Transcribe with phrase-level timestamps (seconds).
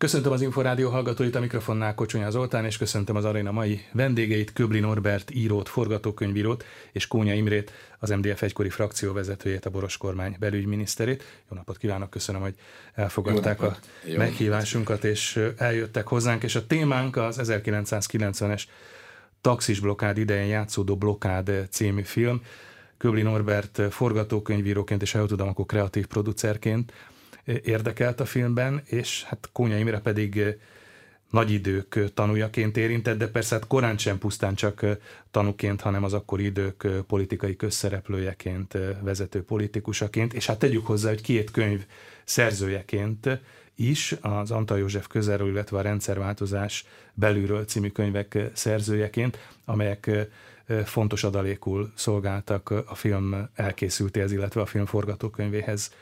[0.00, 4.80] Köszöntöm az Inforádió hallgatóit, a mikrofonnál Kocsonya Zoltán, és köszöntöm az aréna mai vendégeit, Köbli
[4.80, 11.22] Norbert írót, forgatókönyvírót, és Kónya Imrét, az MDF egykori frakcióvezetőjét, a Boros kormány belügyminiszterét.
[11.50, 12.54] Jó napot kívánok, köszönöm, hogy
[12.94, 14.16] elfogadták a Jó.
[14.16, 18.62] meghívásunkat, és eljöttek hozzánk, és a témánk az 1990-es
[19.40, 22.42] taxis blokkád idején játszódó Blokkád című film.
[22.96, 26.92] Köbli Norbert forgatókönyvíróként és el tudom, akkor kreatív producerként
[27.64, 30.58] érdekelt a filmben, és hát Kónya Imre pedig
[31.30, 34.86] nagy idők tanújaként érintett, de persze hát korán sem pusztán csak
[35.30, 41.50] tanúként, hanem az akkori idők politikai közszereplőjeként, vezető politikusaként, és hát tegyük hozzá, hogy két
[41.50, 41.84] könyv
[42.24, 43.40] szerzőjeként
[43.74, 50.10] is, az Antal József közelről, illetve a rendszerváltozás belülről című könyvek szerzőjeként, amelyek
[50.84, 55.94] fontos adalékul szolgáltak a film elkészültéhez, illetve a film forgatókönyvéhez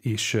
[0.00, 0.36] is.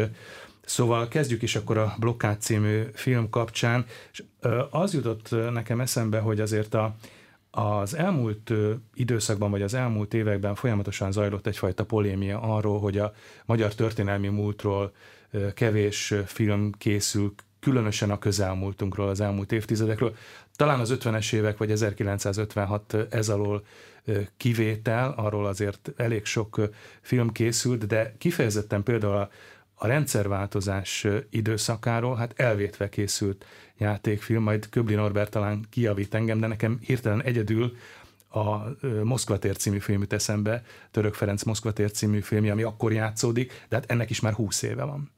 [0.70, 4.22] Szóval kezdjük is akkor a Blokkád című film kapcsán, és
[4.70, 6.94] az jutott nekem eszembe, hogy azért a,
[7.50, 8.52] az elmúlt
[8.94, 13.12] időszakban, vagy az elmúlt években folyamatosan zajlott egyfajta polémia arról, hogy a
[13.44, 14.92] magyar történelmi múltról
[15.54, 20.16] kevés film készül, különösen a közelmúltunkról, az elmúlt évtizedekről.
[20.56, 23.62] Talán az 50-es évek, vagy 1956 ez alól
[24.36, 26.60] kivétel, arról azért elég sok
[27.00, 29.30] film készült, de kifejezetten például a
[29.82, 33.44] a rendszerváltozás időszakáról, hát elvétve készült
[33.78, 37.76] játékfilm, majd Köbli Norbert talán kijavít engem, de nekem hirtelen egyedül
[38.28, 38.56] a
[39.02, 43.64] Moszkva tér című film jut eszembe, Török Ferenc Moszkva tér című filmje, ami akkor játszódik,
[43.68, 45.10] de hát ennek is már húsz éve van.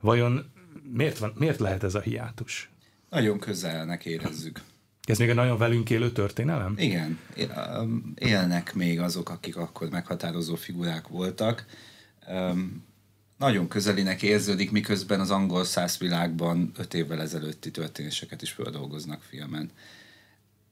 [0.00, 0.52] Vajon
[0.92, 2.70] miért, van, miért lehet ez a hiátus?
[3.10, 4.60] Nagyon közelnek érezzük.
[5.02, 6.74] Ez még egy nagyon velünk élő történelem?
[6.76, 7.18] Igen,
[8.14, 11.66] élnek még azok, akik akkor meghatározó figurák voltak
[13.38, 19.70] nagyon közelinek érződik, miközben az angol száz világban öt évvel ezelőtti történéseket is feldolgoznak filmen.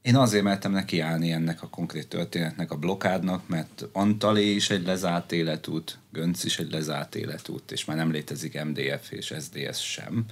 [0.01, 5.31] Én azért mertem nekiállni ennek a konkrét történetnek, a blokádnak, mert Antalé is egy lezárt
[5.31, 10.25] életút, Gönc is egy lezárt életút, és már nem létezik MDF és SDS sem.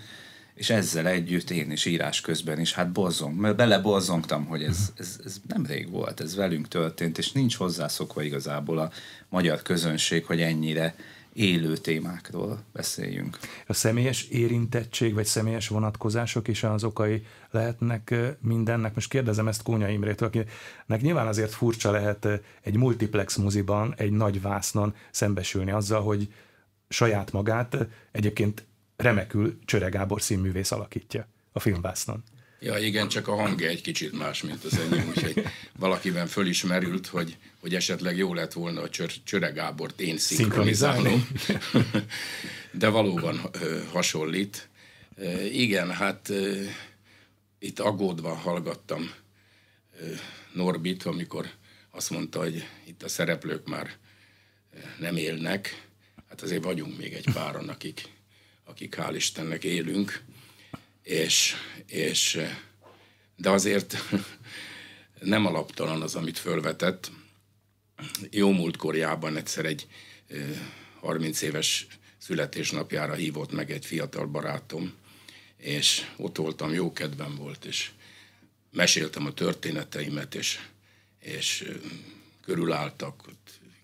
[0.53, 5.19] És ezzel együtt én is írás közben is, hát borzong, mert beleborzongtam, hogy ez, ez,
[5.25, 8.91] ez nem rég volt, ez velünk történt, és nincs hozzászokva igazából a
[9.29, 10.95] magyar közönség, hogy ennyire
[11.33, 13.37] élő témákról beszéljünk.
[13.67, 18.95] A személyes érintettség vagy személyes vonatkozások is az okai lehetnek mindennek.
[18.95, 22.27] Most kérdezem ezt Kónya Imrétől, akinek nyilván azért furcsa lehet
[22.61, 26.33] egy multiplex moziban, egy nagy vásznon szembesülni azzal, hogy
[26.89, 27.77] saját magát
[28.11, 28.65] egyébként
[28.95, 32.23] remekül Csöre Gábor színművész alakítja a filmvásznon.
[32.63, 35.43] Ja, igen, csak a hangja egy kicsit más, mint az enyém, úgyhogy
[35.79, 41.27] valakiben fölismerült, hogy, hogy esetleg jó lett volna a Csör, Csöre Gábort én szinkronizálnom.
[42.71, 43.41] De valóban
[43.91, 44.69] hasonlít.
[45.51, 46.31] Igen, hát
[47.59, 49.11] itt aggódva hallgattam
[50.53, 51.49] Norbit, amikor
[51.91, 53.91] azt mondta, hogy itt a szereplők már
[54.99, 55.87] nem élnek.
[56.29, 58.07] Hát azért vagyunk még egy páran, akik,
[58.63, 60.23] akik hál' Istennek élünk
[61.03, 62.41] és, és
[63.35, 63.97] de azért
[65.19, 67.11] nem alaptalan az, amit fölvetett.
[68.29, 69.87] Jó múltkorjában egyszer egy
[70.99, 74.93] 30 éves születésnapjára hívott meg egy fiatal barátom,
[75.57, 77.91] és ott voltam, jó kedvem volt, és
[78.71, 80.59] meséltem a történeteimet, és,
[81.19, 81.71] és
[82.41, 83.29] körülálltak,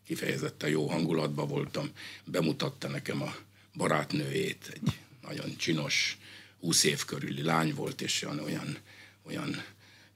[0.06, 1.92] kifejezetten jó hangulatban voltam,
[2.26, 3.36] bemutatta nekem a
[3.74, 6.18] barátnőjét, egy nagyon csinos,
[6.59, 8.78] 20 év körüli lány volt, és olyan, olyan,
[9.23, 9.63] olyan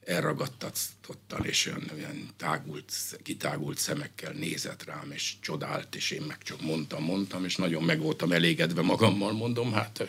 [0.04, 2.92] elragadtatottan, és olyan, olyan tágult,
[3.22, 8.00] kitágult szemekkel nézett rám, és csodált, és én meg csak mondtam, mondtam, és nagyon meg
[8.00, 10.08] voltam elégedve magammal, mondom, hát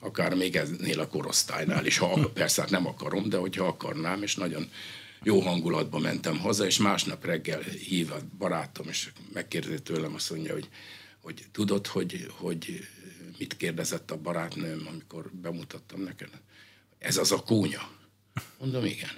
[0.00, 4.34] akár még eznél a korosztálynál is, ha persze hát nem akarom, de hogyha akarnám, és
[4.34, 4.70] nagyon
[5.22, 10.52] jó hangulatban mentem haza, és másnap reggel hív a barátom, és megkérdezi tőlem, azt mondja,
[10.52, 10.68] hogy,
[11.20, 12.86] hogy tudod, hogy, hogy
[13.38, 16.30] mit kérdezett a barátnőm, amikor bemutattam neked?
[16.98, 17.90] Ez az a kúnya.
[18.58, 19.10] Mondom, igen.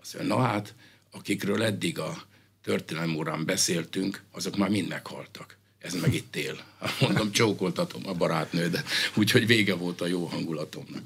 [0.00, 0.74] Azt mondja, na hát,
[1.10, 2.22] akikről eddig a
[2.62, 5.58] történelmi órán beszéltünk, azok már mind meghaltak.
[5.78, 6.64] Ez meg itt él.
[7.00, 11.02] Mondom, csókoltatom a barátnődet, úgyhogy vége volt a jó hangulatomnak.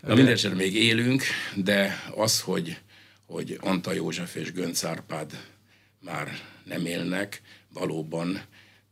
[0.00, 1.22] Na mindesetre még élünk,
[1.54, 2.78] de az, hogy,
[3.26, 5.48] hogy Anta József és Gönc Árpád
[5.98, 8.42] már nem élnek, valóban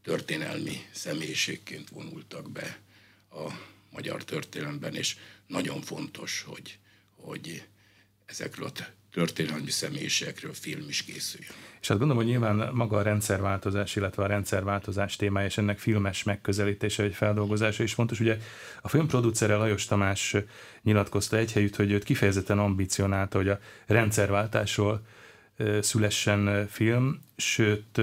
[0.03, 2.79] történelmi személyiségként vonultak be
[3.31, 3.51] a
[3.91, 5.17] magyar történelemben, és
[5.47, 6.79] nagyon fontos, hogy,
[7.17, 7.65] hogy
[8.27, 11.53] ezekről a történelmi személyiségekről film is készüljön.
[11.81, 16.23] És hát gondolom, hogy nyilván maga a rendszerváltozás, illetve a rendszerváltozás témája és ennek filmes
[16.23, 18.21] megközelítése vagy feldolgozása is fontos.
[18.21, 18.39] Ugye
[18.81, 20.37] a filmproducere Lajos Tamás
[20.83, 25.07] nyilatkozta egy helyütt, hogy őt kifejezetten ambicionálta, hogy a rendszerváltásról
[25.81, 28.01] szülessen film, sőt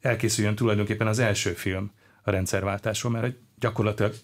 [0.00, 1.92] elkészüljön tulajdonképpen az első film
[2.22, 4.14] a rendszerváltásról, mert gyakorlatilag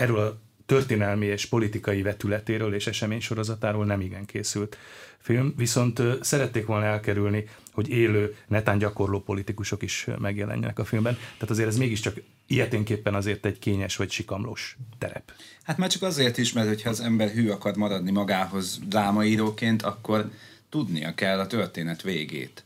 [0.00, 4.76] erről a történelmi és politikai vetületéről és eseménysorozatáról nem igen készült
[5.18, 11.14] film, viszont szerették volna elkerülni, hogy élő, netán gyakorló politikusok is megjelenjenek a filmben.
[11.14, 15.32] Tehát azért ez mégiscsak ilyeténképpen azért egy kényes vagy sikamlós terep.
[15.62, 20.30] Hát már csak azért is, mert hogyha az ember hű akar maradni magához drámaíróként, akkor
[20.68, 22.64] tudnia kell a történet végét.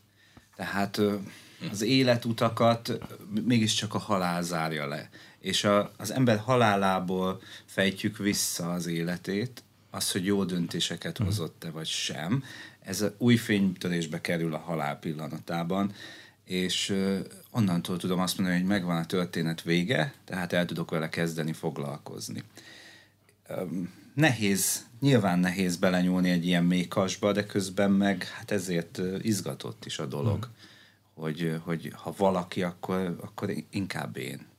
[0.57, 1.01] Tehát
[1.71, 2.99] az életutakat
[3.45, 5.09] mégiscsak a halál zárja le.
[5.45, 11.29] És a, az ember halálából fejtjük vissza az életét, az, hogy jó döntéseket mhm.
[11.29, 12.45] hozott-e vagy sem.
[12.81, 15.93] Ez a új fénytörésbe kerül a halál pillanatában,
[16.45, 16.95] és
[17.51, 22.43] onnantól tudom azt mondani, hogy megvan a történet vége, tehát el tudok vele kezdeni foglalkozni.
[24.15, 30.07] Nehéz, nyilván nehéz belenyúlni egy ilyen mékasba, de közben meg hát ezért izgatott is a
[30.07, 31.23] dolog, mm.
[31.23, 34.53] hogy, hogy ha valaki, akkor, akkor inkább én.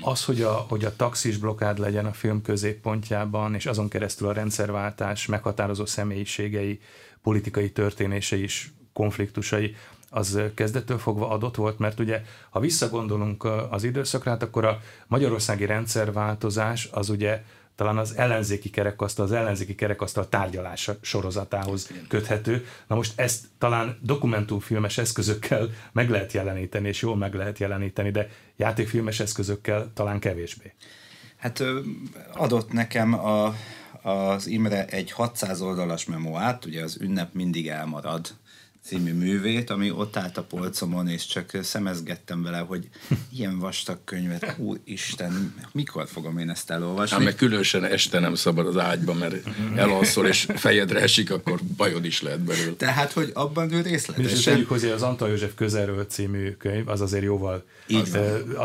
[0.00, 4.32] Az, hogy a, hogy a taxis blokád legyen a film középpontjában, és azon keresztül a
[4.32, 6.80] rendszerváltás meghatározó személyiségei,
[7.22, 9.76] politikai történései is, konfliktusai,
[10.10, 15.66] az kezdettől fogva adott volt, mert ugye, ha visszagondolunk az időszakra, hát akkor a magyarországi
[15.66, 17.42] rendszerváltozás az ugye
[17.74, 22.66] talán az ellenzéki kerekasztal, az ellenzéki kerekasztal tárgyalása sorozatához köthető.
[22.86, 28.28] Na most ezt talán dokumentumfilmes eszközökkel meg lehet jeleníteni, és jól meg lehet jeleníteni, de
[28.56, 30.72] játékfilmes eszközökkel talán kevésbé.
[31.36, 31.62] Hát
[32.34, 33.54] adott nekem a,
[34.02, 38.28] az Imre egy 600 oldalas memoát, ugye az ünnep mindig elmarad
[38.84, 42.88] című művét, ami ott állt a polcomon, és csak szemezgettem vele, hogy
[43.36, 47.16] ilyen vastag könyvet, Isten, mikor fogom én ezt elolvasni?
[47.16, 49.34] Hát meg különösen este nem szabad az ágyba, mert
[49.76, 52.72] elalszol, és fejedre esik, akkor bajod is lehet belőle.
[52.72, 54.36] Tehát, hogy abban ő részletesen...
[54.36, 57.64] És tegyük hozzá, az Antal József közelről című könyv, az azért jóval...
[57.88, 58.18] Az,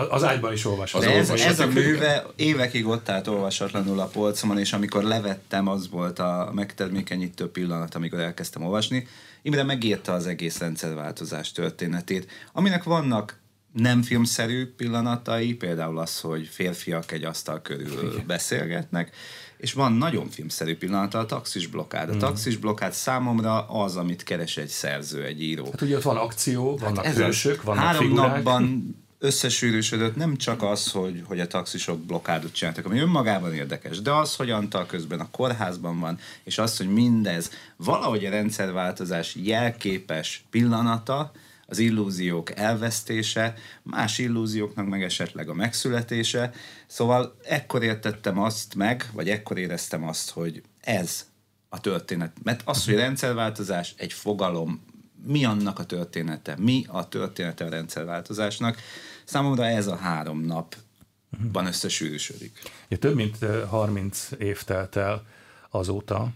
[0.10, 1.08] az ágyban is olvasható.
[1.08, 6.20] Ez, ez a műve évekig ott állt olvasatlanul a polcomon, és amikor levettem, az volt
[6.20, 9.08] a megtermékenyítő pillanat, amikor elkezdtem olvasni,
[9.48, 13.40] Imre megírta az egész rendszerváltozás történetét, aminek vannak
[13.74, 18.28] nem filmszerű pillanatai, például az, hogy férfiak egy asztal körül Igen.
[18.28, 19.16] beszélgetnek,
[19.58, 22.10] és van nagyon filmszerű pillanata, a taxis blokkád.
[22.10, 22.18] A mm.
[22.18, 25.66] taxis blokkád számomra az, amit keres egy szerző, egy író.
[25.66, 28.34] Hát ugye ott van akció, vannak hát hősök, vannak Három figurák.
[28.34, 34.12] napban összesűrűsödött nem csak az, hogy, hogy a taxisok blokkádot csináltak, ami önmagában érdekes, de
[34.12, 40.44] az, hogy Antal közben a kórházban van, és az, hogy mindez valahogy a rendszerváltozás jelképes
[40.50, 41.32] pillanata,
[41.70, 43.54] az illúziók elvesztése,
[43.84, 46.52] más illúzióknak meg esetleg a megszületése.
[46.88, 51.26] Szóval ekkor értettem azt meg, vagy ekkor éreztem azt, hogy ez
[51.70, 52.32] a történet.
[52.44, 54.82] Mert az, hogy rendszerváltozás egy fogalom,
[55.26, 58.78] mi annak a története, mi a története a rendszerváltozásnak.
[59.26, 62.60] Számomra ez a három napban összesűrűsödik.
[62.88, 63.38] Ja, több mint
[63.70, 65.26] 30 év telt el
[65.70, 66.30] azóta,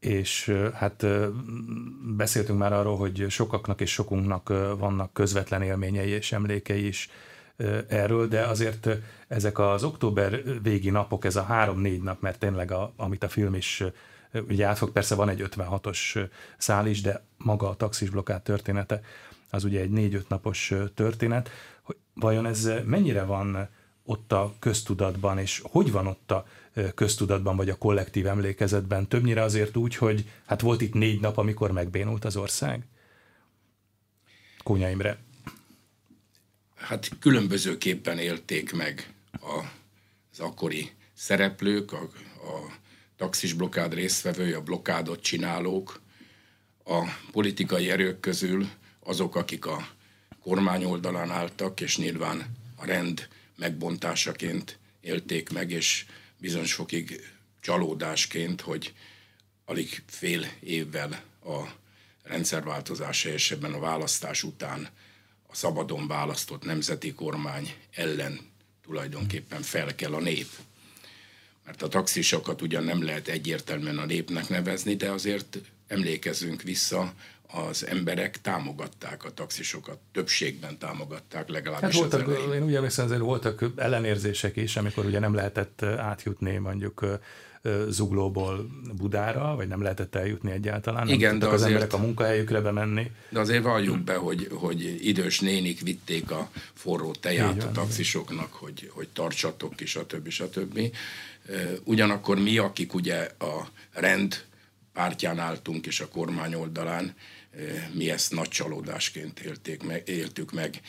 [0.00, 1.06] és hát
[2.16, 4.48] beszéltünk már arról, hogy sokaknak és sokunknak
[4.78, 7.10] vannak közvetlen élményei és emlékei is
[7.88, 8.88] erről, de azért
[9.28, 13.54] ezek az október végi napok, ez a három-négy nap, mert tényleg a, amit a film
[13.54, 13.82] is
[14.32, 19.00] ugye átfog, persze van egy 56-os szál is, de maga a taxis blokkád története,
[19.50, 21.50] az ugye egy négy-öt napos történet,
[21.82, 23.68] hogy vajon ez mennyire van
[24.04, 26.46] ott a köztudatban, és hogy van ott a
[26.94, 29.08] köztudatban, vagy a kollektív emlékezetben?
[29.08, 32.86] Többnyire azért úgy, hogy hát volt itt négy nap, amikor megbénult az ország?
[34.62, 35.18] Kónya Imre.
[36.74, 39.64] Hát különbözőképpen élték meg a,
[40.32, 42.02] az akkori szereplők, a,
[42.36, 42.80] a
[43.22, 46.00] taxis blokkád résztvevői, a blokkádot csinálók,
[46.84, 47.02] a
[47.32, 48.68] politikai erők közül
[49.00, 49.88] azok, akik a
[50.40, 56.06] kormány oldalán álltak, és nyilván a rend megbontásaként élték meg, és
[56.38, 58.94] bizonyos fokig csalódásként, hogy
[59.64, 61.60] alig fél évvel a
[62.22, 64.88] rendszerváltozása és ebben a választás után
[65.46, 68.40] a szabadon választott nemzeti kormány ellen
[68.82, 70.48] tulajdonképpen fel kell a nép
[71.64, 77.12] mert a taxisokat ugyan nem lehet egyértelműen a népnek nevezni, de azért emlékezzünk vissza,
[77.52, 83.20] az emberek támogatták a taxisokat, többségben támogatták legalábbis hát voltak, az Én úgy emlékszem, azért
[83.20, 87.20] voltak ellenérzések is, amikor ugye nem lehetett átjutni mondjuk
[87.88, 91.08] Zuglóból Budára, vagy nem lehetett eljutni egyáltalán?
[91.08, 93.10] Igen, nem de az azért, emberek a munkahelyükre bemenni.
[93.28, 98.90] De azért valljuk be, hogy, hogy idős nénik vitték a forró teját a taxisoknak, hogy,
[98.92, 100.28] hogy tartsatok ki, stb.
[100.28, 100.80] stb.
[101.84, 104.44] Ugyanakkor mi, akik ugye a rend
[104.92, 107.14] pártján álltunk és a kormány oldalán,
[107.92, 110.80] mi ezt nagy csalódásként élték meg, éltük meg.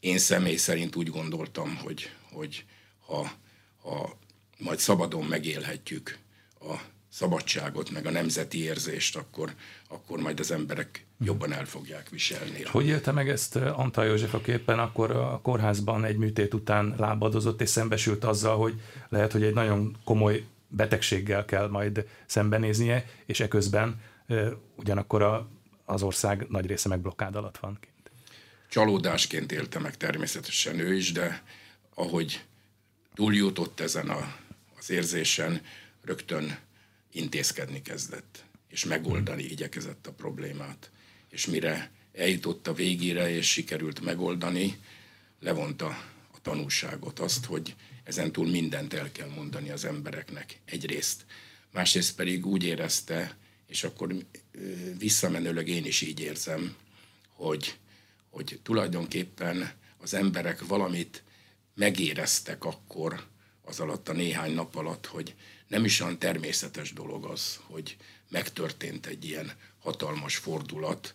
[0.00, 2.64] Én személy szerint úgy gondoltam, hogy, hogy
[3.06, 3.32] ha,
[3.82, 4.18] ha
[4.58, 6.18] majd szabadon megélhetjük
[6.60, 6.74] a
[7.10, 9.54] szabadságot, meg a nemzeti érzést, akkor,
[9.88, 12.62] akkor majd az emberek jobban el fogják viselni.
[12.64, 16.94] Hogy élte meg ezt eh, Antal József, aki éppen akkor a kórházban egy műtét után
[16.98, 23.40] lábadozott, és szembesült azzal, hogy lehet, hogy egy nagyon komoly betegséggel kell majd szembenéznie, és
[23.40, 25.48] eközben e, ugyanakkor a,
[25.84, 27.78] az ország nagy része meg blokkád alatt van.
[28.68, 31.42] Csalódásként élte meg természetesen ő is, de
[31.94, 32.44] ahogy
[33.14, 34.34] túljutott ezen a,
[34.78, 35.60] az érzésen,
[36.02, 36.58] rögtön
[37.12, 40.90] intézkedni kezdett, és megoldani igyekezett a problémát.
[41.34, 44.78] És mire eljutott a végére, és sikerült megoldani,
[45.40, 45.86] levonta
[46.32, 47.74] a tanulságot, azt, hogy
[48.04, 51.24] ezen túl mindent el kell mondani az embereknek egyrészt.
[51.72, 53.36] Másrészt pedig úgy érezte,
[53.66, 54.14] és akkor
[54.98, 56.76] visszamenőleg én is így érzem,
[57.28, 57.78] hogy,
[58.30, 61.22] hogy tulajdonképpen az emberek valamit
[61.74, 63.26] megéreztek akkor,
[63.64, 65.34] az alatt a néhány nap alatt, hogy
[65.68, 67.96] nem is olyan természetes dolog az, hogy
[68.28, 71.14] megtörtént egy ilyen hatalmas fordulat,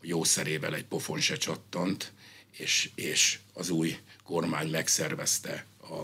[0.00, 2.12] jó szerével egy pofon se csattant,
[2.50, 6.02] és, és az új kormány megszervezte a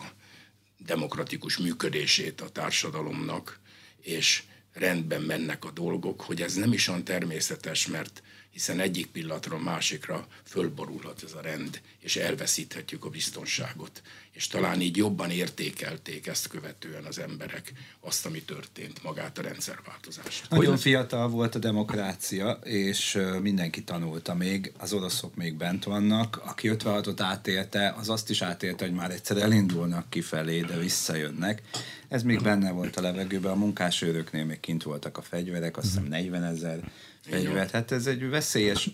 [0.79, 3.61] demokratikus működését a társadalomnak,
[4.01, 4.43] és
[4.73, 10.27] rendben mennek a dolgok, hogy ez nem is olyan természetes, mert hiszen egyik pillanatra másikra
[10.45, 14.03] fölborulhat ez a rend, és elveszíthetjük a biztonságot.
[14.33, 20.51] És talán így jobban értékelték ezt követően az emberek azt, ami történt, magát a rendszerváltozást.
[20.51, 26.41] Nagyon fiatal volt a demokrácia, és mindenki tanulta még, az oroszok még bent vannak.
[26.45, 31.63] Aki 56-ot átélte, az azt is átélte, hogy már egyszer elindulnak kifelé, de visszajönnek.
[32.09, 36.05] Ez még benne volt a levegőben, a munkásőröknél még kint voltak a fegyverek, azt hiszem
[36.05, 36.91] 40 ezer
[37.29, 37.71] fegyvert.
[37.71, 38.91] Hát ez egy veszélyes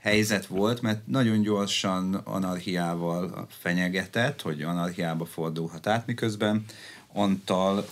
[0.00, 6.64] helyzet volt, mert nagyon gyorsan anarchiával fenyegetett, hogy anarchiába fordulhat át, miközben
[7.12, 7.88] Antal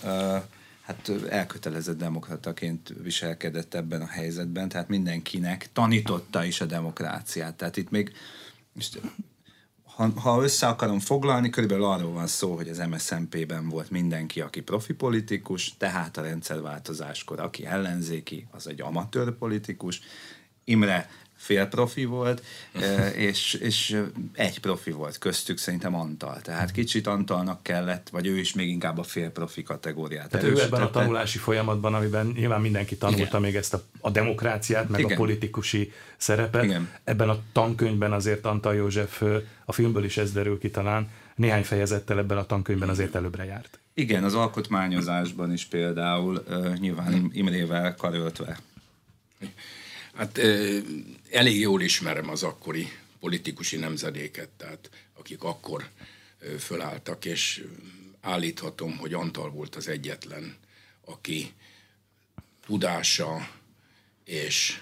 [0.81, 7.55] hát elkötelezett demokrataként viselkedett ebben a helyzetben, tehát mindenkinek tanította is a demokráciát.
[7.55, 8.11] Tehát itt még
[9.95, 14.61] ha, ha össze akarom foglalni, körülbelül arról van szó, hogy az MSZMP-ben volt mindenki, aki
[14.61, 20.01] profi politikus, tehát a rendszerváltozáskor, aki ellenzéki, az egy amatőr politikus.
[20.63, 21.09] Imre
[21.41, 22.43] félprofi volt,
[23.29, 26.41] és, és egy profi volt köztük, szerintem Antal.
[26.41, 30.81] Tehát kicsit Antalnak kellett, vagy ő is még inkább a félprofi kategóriát Tehát ő ebben
[30.81, 33.41] a tanulási folyamatban, amiben nyilván mindenki tanulta Igen.
[33.41, 35.11] még ezt a, a demokráciát, meg Igen.
[35.11, 36.63] a politikusi szerepet.
[36.63, 36.89] Igen.
[37.03, 39.21] Ebben a tankönyvben azért Antal József,
[39.65, 43.79] a filmből is ez derül ki talán, néhány fejezettel ebben a tankönyvben azért előbbre járt.
[43.93, 48.57] Igen, az alkotmányozásban is például uh, nyilván Imrével karöltve.
[50.13, 50.37] Hát
[51.29, 55.89] elég jól ismerem az akkori politikusi nemzedéket, tehát akik akkor
[56.59, 57.63] fölálltak, és
[58.21, 60.57] állíthatom, hogy Antal volt az egyetlen,
[61.05, 61.53] aki
[62.65, 63.51] tudása
[64.25, 64.81] és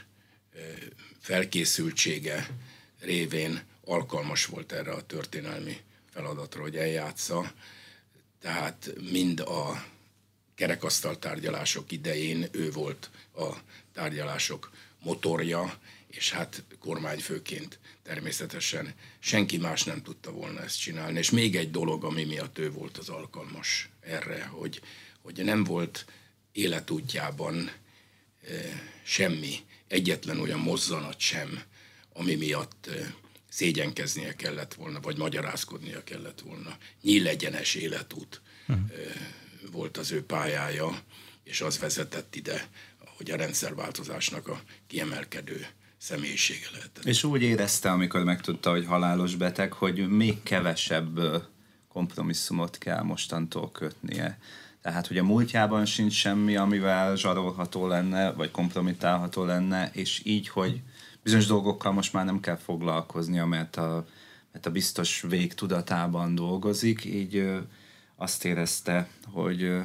[1.19, 2.49] felkészültsége
[2.99, 5.77] révén alkalmas volt erre a történelmi
[6.11, 7.53] feladatra, hogy eljátsza.
[8.41, 9.85] Tehát mind a
[10.55, 13.53] kerekasztal tárgyalások idején ő volt a
[13.93, 21.17] tárgyalások motorja, és hát kormányfőként természetesen senki más nem tudta volna ezt csinálni.
[21.17, 24.81] És még egy dolog, ami miatt ő volt az alkalmas erre, hogy,
[25.21, 26.05] hogy nem volt
[26.51, 27.71] életútjában e,
[29.03, 29.55] semmi,
[29.87, 31.63] egyetlen olyan mozzanat sem,
[32.13, 33.13] ami miatt e,
[33.49, 36.77] szégyenkeznie kellett volna, vagy magyarázkodnia kellett volna.
[37.01, 38.89] Nyílegyenes életút uh-huh.
[39.71, 41.03] volt az ő pályája,
[41.43, 42.69] és az vezetett ide,
[43.19, 45.65] hogy a rendszerváltozásnak a kiemelkedő
[45.97, 47.05] személyisége lehetett.
[47.05, 51.19] És úgy érezte, amikor megtudta, hogy halálos beteg, hogy még kevesebb
[51.87, 54.39] kompromisszumot kell mostantól kötnie.
[54.81, 60.81] Tehát, hogy a múltjában sincs semmi, amivel zsarolható lenne, vagy kompromittálható lenne, és így, hogy
[61.23, 64.07] bizonyos dolgokkal most már nem kell foglalkoznia, mert a,
[64.51, 67.51] mert a biztos vég tudatában dolgozik, így
[68.15, 69.81] azt érezte, hogy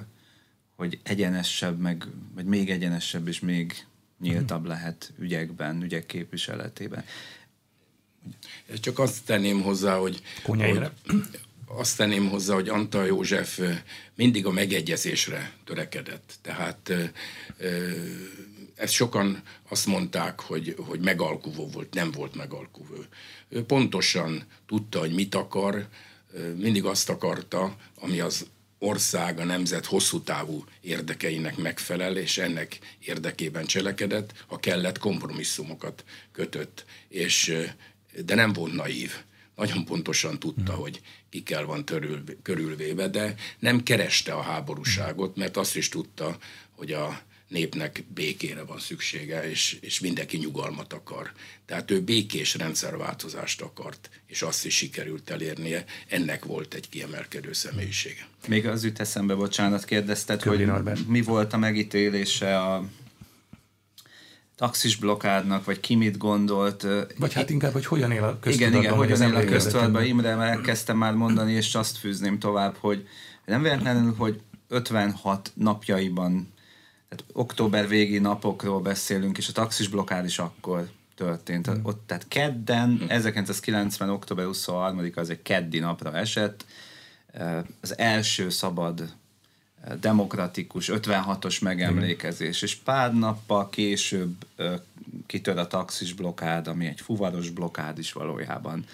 [0.77, 3.87] hogy egyenesebb, meg, vagy még egyenesebb és még
[4.21, 7.05] nyíltabb lehet ügyekben, ügyek képviseletében.
[8.81, 10.91] Csak azt tenném hozzá, hogy, hogy
[11.67, 13.61] azt tenném hozzá, hogy Antal József
[14.15, 16.35] mindig a megegyezésre törekedett.
[16.43, 16.93] Tehát
[18.75, 22.95] ezt sokan azt mondták, hogy, hogy megalkuvó volt, nem volt megalkuvó.
[23.49, 25.89] Ő pontosan tudta, hogy mit akar,
[26.57, 28.47] mindig azt akarta, ami az
[28.79, 36.85] ország, a nemzet hosszú távú érdekeinek megfelel, és ennek érdekében cselekedett, ha kellett, kompromisszumokat kötött,
[37.09, 37.57] és,
[38.25, 39.13] de nem volt naív.
[39.57, 40.81] Nagyon pontosan tudta, hmm.
[40.81, 41.01] hogy
[41.31, 46.39] kikkel van törül, körülvéve, de nem kereste a háborúságot, mert azt is tudta,
[46.71, 47.23] hogy a
[47.55, 51.33] népnek békére van szüksége, és, és mindenki nyugalmat akar.
[51.67, 55.85] Tehát ő békés rendszerváltozást akart, és azt is sikerült elérnie.
[56.09, 58.27] Ennek volt egy kiemelkedő személyisége.
[58.49, 61.07] Még az jut eszembe, bocsánat, kérdezted, Kövi hogy Norbert.
[61.09, 62.85] mi volt a megítélése a
[64.57, 66.87] taxis blokádnak, vagy ki mit gondolt.
[67.17, 68.83] Vagy hát inkább, hogy hogyan él a köztudatban.
[68.83, 70.05] Igen, igen, hogyan él a köztudatban.
[70.05, 73.09] Imre elkezdtem már mondani, és azt fűzném tovább, hogy
[73.45, 76.54] nem véletlenül, hogy 56 napjaiban
[77.15, 81.71] tehát október végi napokról beszélünk, és a taxis blokkád is akkor történt.
[81.71, 81.81] Mm.
[81.83, 84.11] Ott, tehát kedden, 1990.
[84.11, 86.65] október 23 az egy keddi napra esett,
[87.81, 89.13] az első szabad
[90.01, 94.47] demokratikus 56-os megemlékezés, és pár nappal később
[95.27, 98.85] kitör a taxis blokkád, ami egy fuvaros blokkád is valójában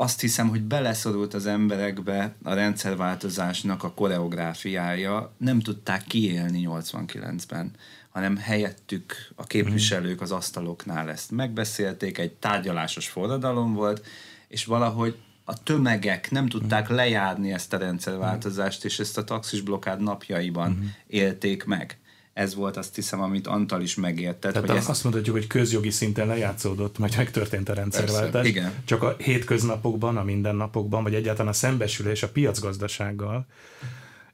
[0.00, 7.70] azt hiszem, hogy beleszorult az emberekbe a rendszerváltozásnak a koreográfiája, nem tudták kiélni 89-ben,
[8.10, 14.06] hanem helyettük a képviselők az asztaloknál ezt megbeszélték, egy tárgyalásos forradalom volt,
[14.48, 20.00] és valahogy a tömegek nem tudták lejárni ezt a rendszerváltozást, és ezt a taxis blokkád
[20.00, 20.86] napjaiban uh-huh.
[21.06, 21.98] élték meg
[22.40, 24.52] ez volt azt hiszem, amit Antal is megértett.
[24.52, 25.02] Tehát hogy azt ezt...
[25.02, 28.30] mondhatjuk, hogy közjogi szinten lejátszódott, majd megtörtént a rendszerváltás.
[28.30, 28.72] Persze, igen.
[28.84, 33.46] Csak a hétköznapokban, a mindennapokban, vagy egyáltalán a szembesülés a piacgazdasággal,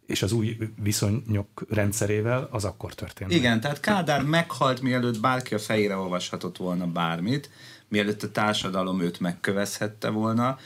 [0.06, 3.32] és az új viszonyok rendszerével az akkor történt.
[3.32, 7.50] Igen, tehát Kádár meghalt, mielőtt bárki a fejére olvashatott volna bármit,
[7.88, 10.58] mielőtt a társadalom őt megkövezhette volna,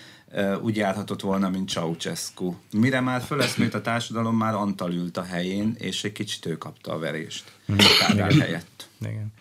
[0.60, 2.54] úgy járhatott volna, mint Ceausescu.
[2.72, 6.92] Mire már föleszmét a társadalom, már Antal ült a helyén, és egy kicsit ő kapta
[6.92, 7.52] a verést.
[7.64, 7.78] Mhm.
[8.00, 8.88] Kádár helyett.
[9.00, 9.32] Igen.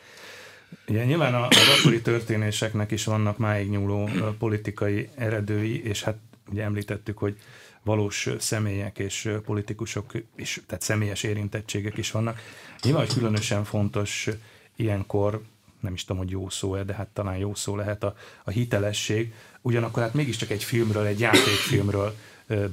[0.88, 4.10] Ugye nyilván az akkori történéseknek is vannak máig nyúló
[4.40, 6.18] politikai eredői, és hát
[6.52, 7.38] ugye említettük, hogy
[7.84, 12.40] valós személyek és politikusok is, tehát személyes érintettségek is vannak.
[12.84, 14.28] Nyilván, hogy különösen fontos
[14.76, 15.42] ilyenkor,
[15.80, 19.34] nem is tudom, hogy jó szó-e, de hát talán jó szó lehet a, a hitelesség,
[19.62, 22.16] ugyanakkor hát mégiscsak egy filmről, egy játékfilmről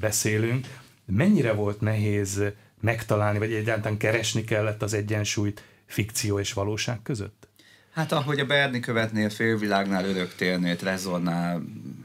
[0.01, 0.67] beszélünk.
[1.07, 2.43] Mennyire volt nehéz
[2.81, 7.49] megtalálni, vagy egyáltalán keresni kellett az egyensúlyt fikció és valóság között?
[7.93, 11.63] Hát ahogy a Berni követnél, félvilágnál, öröktérnél, Trezornál,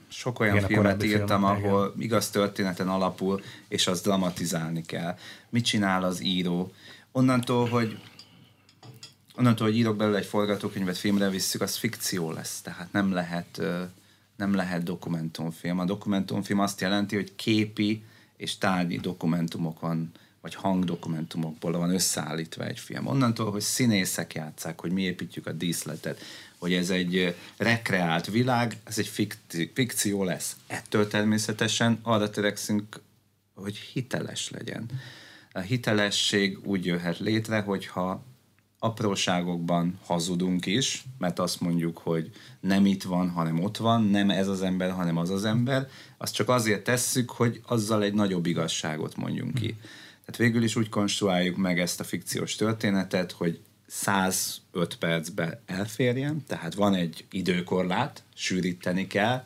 [0.08, 2.02] sok olyan igen, filmet írtam, film, ahol igen.
[2.02, 5.18] igaz történeten alapul, és az dramatizálni kell.
[5.50, 6.72] Mit csinál az író?
[7.12, 8.00] Onnantól, hogy
[9.36, 13.62] onnantól, hogy írok belőle egy forgatókönyvet, filmre visszük, az fikció lesz, tehát nem lehet
[14.42, 15.80] nem lehet dokumentumfilm.
[15.80, 18.04] A dokumentumfilm azt jelenti, hogy képi
[18.38, 23.08] és tárgyi dokumentumok van, vagy hangdokumentumokból van összeállítva egy film.
[23.08, 26.22] Onnantól, hogy színészek játszák, hogy mi építjük a díszletet,
[26.58, 29.32] hogy ez egy rekreált világ, ez egy
[29.74, 30.56] fikció lesz.
[30.68, 33.02] Ettől természetesen arra törekszünk,
[33.54, 34.86] hogy hiteles legyen.
[35.52, 38.24] A hitelesség úgy jöhet létre, hogyha
[38.84, 44.48] apróságokban hazudunk is, mert azt mondjuk, hogy nem itt van, hanem ott van, nem ez
[44.48, 49.16] az ember, hanem az az ember, azt csak azért tesszük, hogy azzal egy nagyobb igazságot
[49.16, 49.76] mondjunk ki.
[50.26, 56.74] Tehát végül is úgy konstruáljuk meg ezt a fikciós történetet, hogy 105 percbe elférjen, tehát
[56.74, 59.44] van egy időkorlát, sűríteni kell,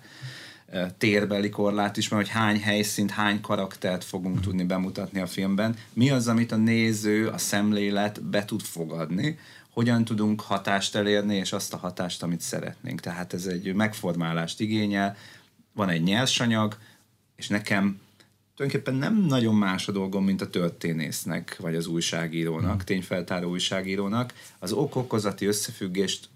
[0.97, 5.75] térbeli korlát is, mert hogy hány helyszínt, hány karaktert fogunk tudni bemutatni a filmben.
[5.93, 11.53] Mi az, amit a néző, a szemlélet be tud fogadni, hogyan tudunk hatást elérni, és
[11.53, 12.99] azt a hatást, amit szeretnénk.
[12.99, 15.15] Tehát ez egy megformálást igényel,
[15.73, 16.77] van egy nyersanyag,
[17.35, 17.99] és nekem
[18.55, 22.85] tulajdonképpen nem nagyon más a dolgom, mint a történésznek, vagy az újságírónak, hmm.
[22.85, 24.33] tényfeltáró újságírónak.
[24.59, 26.29] Az okokozati összefüggést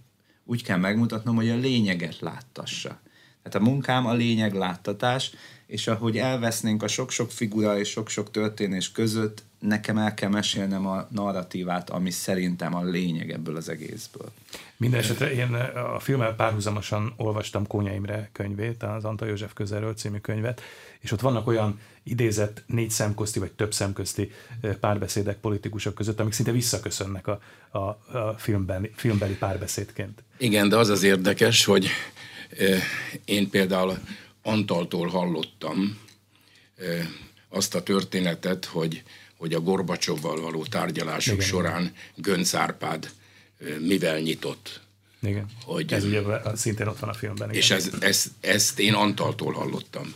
[0.45, 2.99] úgy kell megmutatnom, hogy a lényeget láttassa.
[3.43, 5.32] Tehát a munkám a lényeg láttatás,
[5.67, 11.08] és ahogy elvesznénk a sok-sok figura és sok-sok történés között, nekem el kell mesélnem a
[11.12, 14.32] narratívát, ami szerintem a lényeg ebből az egészből.
[14.78, 15.54] Minden esetre én
[15.93, 20.62] a filmmel párhuzamosan olvastam Kónya Imre könyvét, az Antal József közelről című könyvet,
[20.99, 24.32] és ott vannak olyan idézett négy szemközti vagy több szemközti
[24.80, 30.23] párbeszédek politikusok között, amik szinte visszaköszönnek a, a, a filmben, filmbeli párbeszédként.
[30.38, 31.89] Igen, de az az érdekes, hogy
[33.25, 33.99] én például
[34.41, 35.97] Antaltól hallottam
[37.49, 39.03] azt a történetet, hogy,
[39.38, 41.47] hogy a Gorbacsovval való tárgyalások Igen.
[41.47, 43.09] során Gönc Árpád
[43.79, 44.81] mivel nyitott.
[45.21, 45.45] Igen.
[45.63, 46.21] Hogy, ez ugye
[46.55, 47.49] szintén ott van a filmben.
[47.49, 47.62] Igen.
[47.62, 50.13] És ez, ez, ezt én Antaltól hallottam.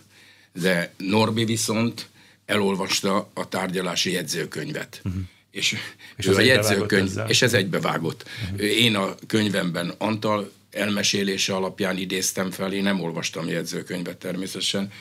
[0.53, 2.09] De Norbi viszont
[2.45, 5.01] elolvasta a tárgyalási jegyzőkönyvet.
[5.03, 5.21] Uh-huh.
[5.51, 5.75] És,
[6.15, 8.29] és, ez a jegyzőkönyv, és ez egybevágott.
[8.43, 8.61] Uh-huh.
[8.61, 14.91] Én a könyvemben Antal elmesélése alapján idéztem fel, én nem olvastam jegyzőkönyvet természetesen,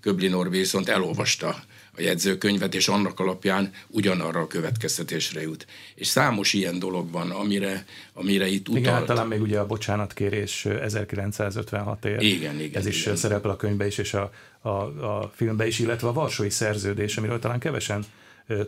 [0.00, 1.48] Köbli Norbi viszont elolvasta
[1.96, 5.66] a jegyzőkönyvet, és annak alapján ugyanarra a következtetésre jut.
[5.94, 8.84] És számos ilyen dolog van, amire, amire itt utalt.
[8.84, 12.20] Igen, talán még ugye a bocsánatkérés 1956 ér.
[12.20, 12.80] Igen, igen.
[12.80, 13.16] Ez is igen.
[13.16, 17.38] szerepel a könyvbe is, és a, a, a filmbe is, illetve a Varsói Szerződés, amiről
[17.38, 18.04] talán kevesen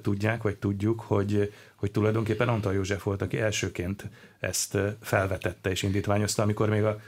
[0.03, 4.05] tudják, vagy tudjuk, hogy, hogy tulajdonképpen Antal József volt, aki elsőként
[4.41, 7.01] ezt felvetette és indítványozta, amikor még a,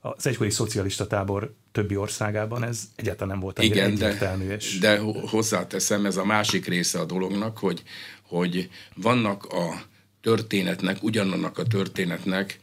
[0.00, 4.48] az egykori szocialista tábor többi országában ez egyáltalán nem volt Igen, egyértelmű.
[4.48, 4.78] És...
[4.78, 4.98] De
[5.30, 7.82] hozzáteszem, ez a másik része a dolognak, hogy,
[8.22, 9.82] hogy vannak a
[10.20, 12.58] történetnek, ugyanannak a történetnek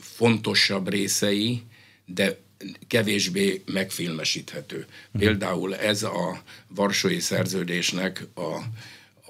[0.00, 1.62] fontosabb részei,
[2.04, 2.38] de
[2.86, 4.86] kevésbé megfilmesíthető.
[5.18, 8.58] Például ez a Varsói Szerződésnek a,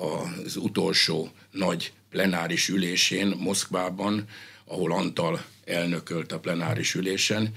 [0.02, 4.28] az utolsó nagy plenáris ülésén Moszkvában,
[4.64, 7.54] ahol Antal elnökölt a plenáris ülésen,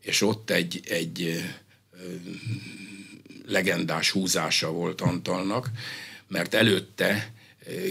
[0.00, 1.44] és ott egy, egy
[3.46, 5.70] legendás húzása volt Antalnak,
[6.28, 7.32] mert előtte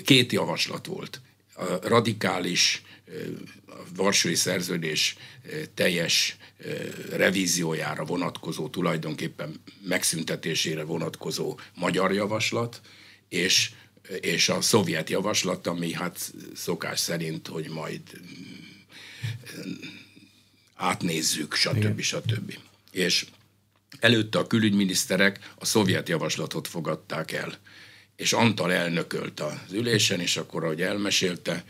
[0.04, 1.22] két javaslat volt.
[1.56, 2.82] A radikális
[3.96, 5.16] Varsói Szerződés
[5.74, 6.38] teljes
[7.10, 12.82] revíziójára vonatkozó, tulajdonképpen megszüntetésére vonatkozó magyar javaslat,
[13.30, 13.72] és,
[14.20, 18.02] és a szovjet javaslat, ami hát szokás szerint, hogy majd
[20.76, 21.78] átnézzük, stb.
[21.78, 21.98] Igen.
[21.98, 22.58] stb.
[22.92, 23.26] És
[24.00, 27.58] előtte a külügyminiszterek a szovjet javaslatot fogadták el,
[28.16, 31.64] és Antal elnökölt az ülésen, és akkor, ahogy elmesélte,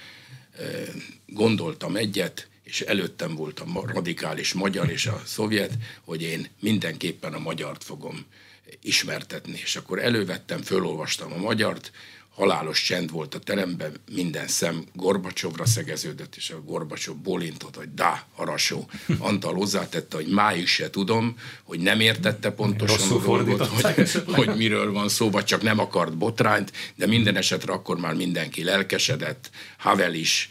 [1.26, 7.40] gondoltam egyet, és előttem volt a radikális magyar és a szovjet, hogy én mindenképpen a
[7.40, 8.26] magyart fogom
[8.82, 9.60] ismertetni.
[9.64, 11.92] És akkor elővettem, fölolvastam a magyart,
[12.38, 18.26] halálos csend volt a teremben, minden szem Gorbacsovra szegeződött, és a Gorbacsov bolintott, hogy dá,
[18.36, 18.90] harasó.
[19.20, 24.56] Antal hozzátette, hogy máig se tudom, hogy nem értette pontosan Rosszul a dolgot, hogy, hogy
[24.56, 29.50] miről van szó, vagy csak nem akart botrányt, de minden esetre akkor már mindenki lelkesedett,
[29.78, 30.50] Havel is,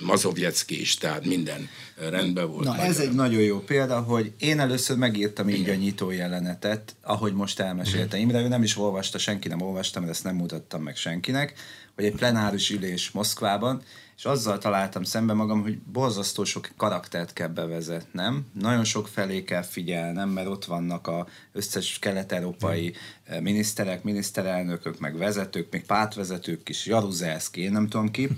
[0.00, 1.68] Mazovjecki is, tehát minden
[2.08, 2.64] rendben volt.
[2.64, 5.74] Na ez egy nagyon jó példa, hogy én először megírtam így Igen.
[5.74, 10.12] a nyitó jelenetet, ahogy most elmesélte Imre, ő nem is olvasta, senki nem olvasta, mert
[10.12, 11.54] ezt nem mutattam meg senkinek,
[11.94, 13.82] hogy egy plenáris ülés Moszkvában,
[14.16, 19.62] és azzal találtam szembe magam, hogy borzasztó sok karaktert kell bevezetnem, nagyon sok felé kell
[19.62, 22.94] figyelnem, mert ott vannak a összes kelet-európai
[23.40, 28.28] miniszterek, miniszterelnökök, meg vezetők, még pártvezetők is, Jaruzelszki, én nem tudom ki,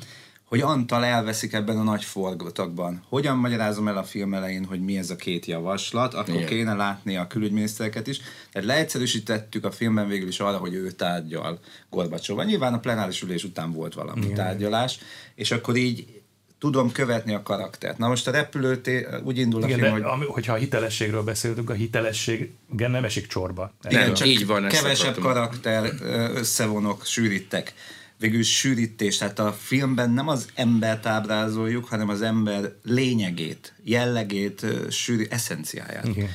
[0.52, 3.02] hogy Antal elveszik ebben a nagy forgatagban.
[3.08, 6.46] Hogyan magyarázom el a film elején, hogy mi ez a két javaslat, akkor Igen.
[6.46, 8.20] kéne látni a külügyminisztereket is.
[8.52, 11.58] Tehát leegyszerűsítettük a filmben végül is arra, hogy ő tárgyal
[11.90, 12.44] Gorbacsóval.
[12.44, 14.34] Nyilván a plenáris ülés után volt valami Igen.
[14.34, 14.98] tárgyalás,
[15.34, 16.22] és akkor így
[16.58, 17.98] tudom követni a karaktert.
[17.98, 20.26] Na most a repülőté úgy indul Igen, a film, de, hogy...
[20.26, 23.72] hogyha a hitelességről beszéltünk, a hitelesség nem esik csorba.
[23.88, 25.92] Igen, csak így van, kevesebb karakter,
[26.34, 27.74] összevonok, sűrítek
[28.22, 35.24] végül sűrítés, tehát a filmben nem az embert ábrázoljuk, hanem az ember lényegét, jellegét, sűrű,
[35.30, 36.08] eszenciáját.
[36.08, 36.28] Okay.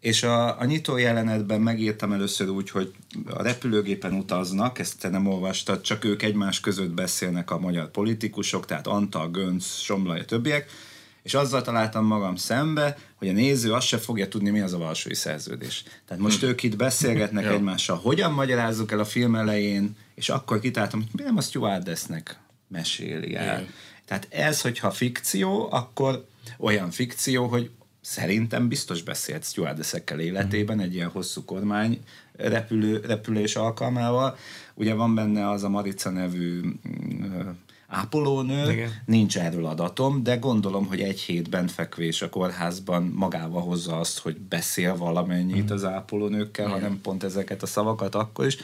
[0.00, 2.92] És a, a nyitó jelenetben megírtam először úgy, hogy
[3.26, 8.66] a repülőgépen utaznak, ezt te nem olvastad, csak ők egymás között beszélnek a magyar politikusok,
[8.66, 10.70] tehát Antal, Gönc, Somlai, a többiek,
[11.22, 14.78] és azzal találtam magam szembe, hogy a néző azt se fogja tudni, mi az a
[14.78, 15.84] valsói szerződés.
[16.06, 16.46] Tehát most hm.
[16.46, 21.36] ők itt beszélgetnek egymással, hogyan magyarázzuk el a film elején, és akkor kitáltam, hogy nem
[21.36, 23.60] a Stewardessnek meséli el.
[23.60, 23.72] Igen.
[24.04, 26.26] Tehát ez, hogyha fikció, akkor
[26.58, 31.98] olyan fikció, hogy szerintem biztos beszélt stewardessekkel életében egy ilyen hosszú kormány
[32.36, 34.36] repülő, repülés alkalmával.
[34.74, 37.48] Ugye van benne az a Marica nevű mm,
[37.86, 38.90] ápolónő, Igen.
[39.06, 44.36] nincs erről adatom, de gondolom, hogy egy hét bentfekvés a kórházban magával hozza azt, hogy
[44.36, 45.74] beszél valamennyit mm.
[45.74, 46.80] az ápolónőkkel, Igen.
[46.80, 48.56] hanem pont ezeket a szavakat akkor is.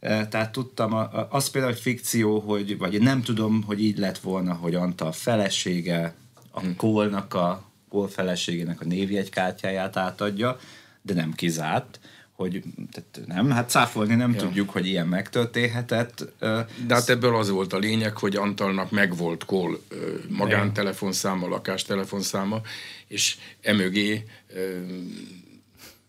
[0.00, 4.74] Tehát tudtam, az például egy fikció, hogy, vagy nem tudom, hogy így lett volna, hogy
[4.74, 6.14] Antal felesége
[6.50, 6.70] a mm.
[6.76, 10.58] Kólnak a Kól feleségének a névjegykártyáját átadja,
[11.02, 12.00] de nem kizárt
[12.40, 14.40] hogy tehát nem, hát cáfolni nem ja.
[14.40, 16.32] tudjuk, hogy ilyen megtörténhetett.
[16.86, 19.82] De hát ebből az volt a lényeg, hogy Antalnak megvolt Kól
[20.28, 22.60] magántelefonszáma, lakástelefonszáma,
[23.06, 24.24] és emögé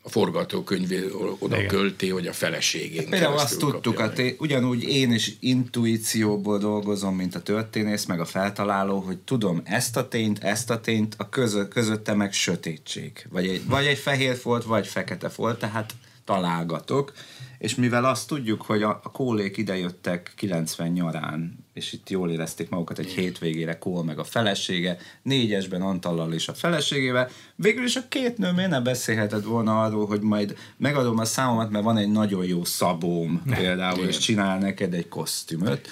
[0.03, 0.91] a forgatókönyv
[1.39, 1.67] oda Igen.
[1.67, 7.35] költi, hogy a feleségén Például azt tudtuk, a té- ugyanúgy én is intuícióból dolgozom, mint
[7.35, 11.67] a történész, meg a feltaláló, hogy tudom ezt a tényt, ezt a tényt, a közö-
[11.67, 13.27] közötte meg sötétség.
[13.29, 15.93] Vagy egy, vagy egy fehér folt, vagy fekete folt, tehát
[16.31, 17.11] találgatok,
[17.57, 22.69] és mivel azt tudjuk, hogy a, a kólék idejöttek 90 nyarán, és itt jól érezték
[22.69, 28.07] magukat egy hétvégére Kól meg a felesége, négyesben Antallal és a feleségével, végül is a
[28.09, 32.11] két nő miért nem beszélhetett volna arról, hogy majd megadom a számomat, mert van egy
[32.11, 35.87] nagyon jó szabóm például, és csinál neked egy kosztümöt.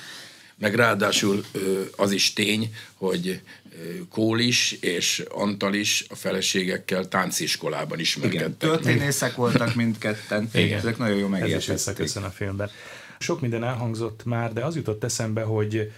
[0.57, 1.43] Meg ráadásul
[1.95, 3.41] az is tény, hogy
[4.09, 8.41] Kól is és Antal is a feleségekkel tánciskolában ismerkedtek.
[8.41, 10.49] Igen, történészek voltak mindketten.
[10.53, 10.77] Igen.
[10.77, 11.55] Ezek nagyon jó megértették.
[11.57, 12.69] Ez is összeköszön a filmben.
[13.19, 15.91] Sok minden elhangzott már, de az jutott eszembe, hogy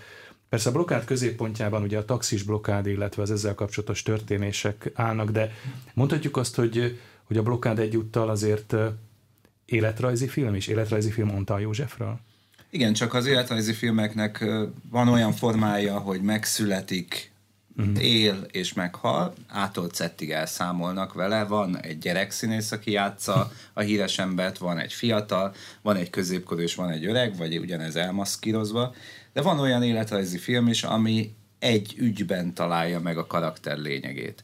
[0.51, 5.51] Persze a blokkád középpontjában ugye a taxis blokkád, illetve az ezzel kapcsolatos történések állnak, de
[5.93, 8.75] mondhatjuk azt, hogy, hogy a blokkád egyúttal azért
[9.65, 12.19] életrajzi film is, életrajzi film Antal Józsefről?
[12.69, 14.45] Igen, csak az életrajzi filmeknek
[14.89, 17.30] van olyan formája, hogy megszületik
[17.77, 18.03] uh-huh.
[18.03, 24.57] él és meghal, ától cettig elszámolnak vele, van egy gyerekszínész, aki játsza a híres embert,
[24.57, 28.93] van egy fiatal, van egy középkorú és van egy öreg, vagy ugyanez elmaszkírozva,
[29.33, 34.43] de van olyan életrajzi film is, ami egy ügyben találja meg a karakter lényegét.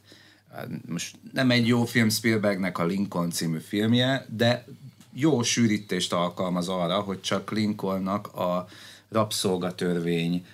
[0.86, 4.64] Most nem egy jó film Spielbergnek a Lincoln című filmje, de
[5.12, 8.68] jó sűrítést alkalmaz arra, hogy csak Lincolnnak a
[9.08, 10.46] rabszolgatörvény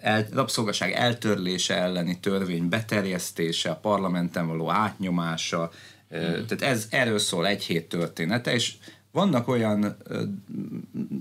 [0.00, 5.70] el, rabszolgaság eltörlése elleni törvény beterjesztése, a parlamenten való átnyomása,
[6.16, 6.18] mm.
[6.18, 8.74] tehát ez erről szól egy hét története, és
[9.12, 10.22] vannak olyan ö,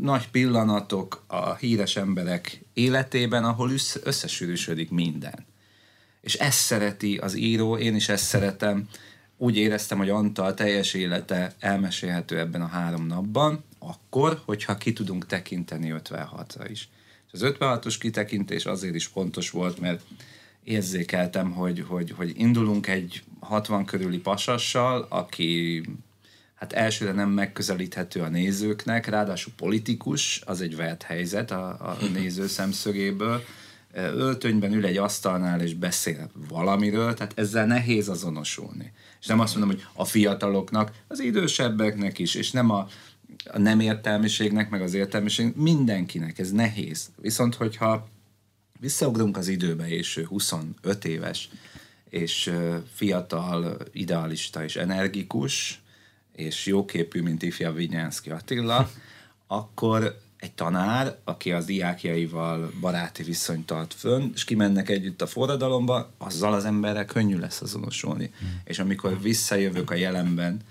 [0.02, 5.46] nagy pillanatok a híres emberek életében, ahol össze, összesűrűsödik minden.
[6.22, 8.88] És ezt szereti az író, én is ezt szeretem.
[9.38, 15.26] Úgy éreztem, hogy Antal teljes élete elmesélhető ebben a három napban, akkor, hogyha ki tudunk
[15.26, 16.90] tekinteni 56-ra is.
[17.32, 20.02] És az 56-os kitekintés azért is fontos volt, mert
[20.64, 25.84] érzékeltem, hogy, hogy, hogy indulunk egy 60 körüli pasassal, aki
[26.56, 32.48] hát elsőre nem megközelíthető a nézőknek, ráadásul politikus, az egy vert helyzet a, a néző
[32.48, 33.44] szemszögéből,
[33.94, 38.92] öltönyben ül egy asztalnál és beszél valamiről, tehát ezzel nehéz azonosulni.
[39.22, 42.88] És nem azt mondom, hogy a fiataloknak, az idősebbeknek is, és nem a
[43.46, 47.10] a nem értelmiségnek, meg az értelmiségnek, mindenkinek, ez nehéz.
[47.22, 48.08] Viszont, hogyha
[48.80, 51.50] visszaugrunk az időbe, és ő 25 éves,
[52.10, 52.54] és
[52.94, 55.82] fiatal, idealista és energikus,
[56.36, 58.90] és jóképű, mint ifja Vinyánszki Attila,
[59.48, 66.12] akkor egy tanár, aki az diákjaival baráti viszonyt tart fönn, és kimennek együtt a forradalomba,
[66.18, 68.32] azzal az emberrel könnyű lesz azonosulni.
[68.44, 68.48] Mm.
[68.64, 70.62] És amikor visszajövök a jelenben,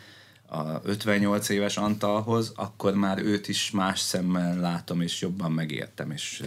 [0.50, 6.10] a 58 éves Antalhoz, akkor már őt is más szemmel látom, és jobban megértem.
[6.10, 6.42] És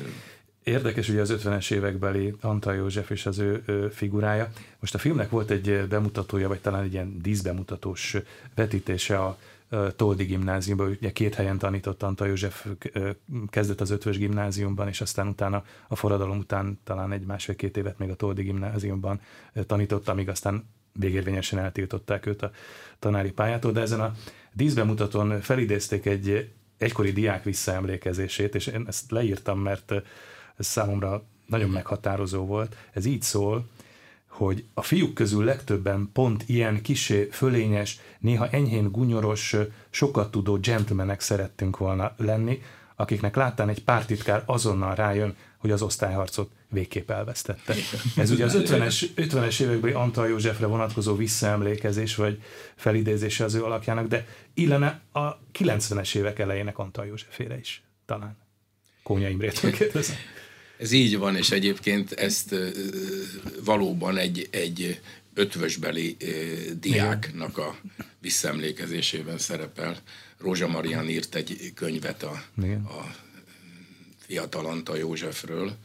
[0.63, 4.49] Érdekes ugye az 50-es évekbeli Antal József és az ő, ő figurája.
[4.79, 8.17] Most a filmnek volt egy bemutatója, vagy talán egy ilyen díszbemutatós
[8.55, 9.37] vetítése a
[9.95, 12.67] Toldi gimnáziumban, ugye két helyen tanított Antal József,
[13.49, 18.09] kezdett az ötvös gimnáziumban, és aztán utána a forradalom után talán egy másfél-két évet még
[18.09, 19.21] a Toldi gimnáziumban
[19.67, 22.51] tanított, amíg aztán végérvényesen eltiltották őt a
[22.99, 24.13] tanári pályától, de ezen a
[24.53, 29.91] díszbemutatón felidézték egy egykori diák visszaemlékezését, és én ezt leírtam, mert
[30.57, 32.75] ez számomra nagyon meghatározó volt.
[32.91, 33.69] Ez így szól,
[34.27, 39.55] hogy a fiúk közül legtöbben pont ilyen kisé fölényes, néha enyhén gunyoros,
[39.89, 42.61] sokat tudó gentlemanek szerettünk volna lenni,
[42.95, 47.75] akiknek láttán egy pártitkár azonnal rájön, hogy az osztályharcot végképp elvesztette.
[48.15, 52.41] Ez ugye az 50-es, 50-es években Antal Józsefre vonatkozó visszaemlékezés, vagy
[52.75, 58.37] felidézése az ő alakjának, de illene a 90-es évek elejének Antal Józsefére is, talán.
[59.03, 60.15] Kónya Imrétől kérdezem.
[60.77, 62.55] Ez így van, és egyébként ezt
[63.63, 64.99] valóban egy, egy
[65.33, 66.17] ötvösbeli
[66.79, 67.75] diáknak a
[68.19, 69.97] visszaemlékezésében szerepel.
[70.37, 72.43] Rózsa Marian írt egy könyvet a,
[72.87, 73.15] a
[74.17, 75.77] fiatal Anta Józsefről,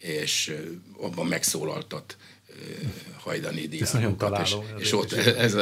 [0.00, 0.56] és
[0.96, 2.16] abban megszólaltat
[3.16, 4.40] hajdani diákokat.
[4.40, 5.54] És, és ott ez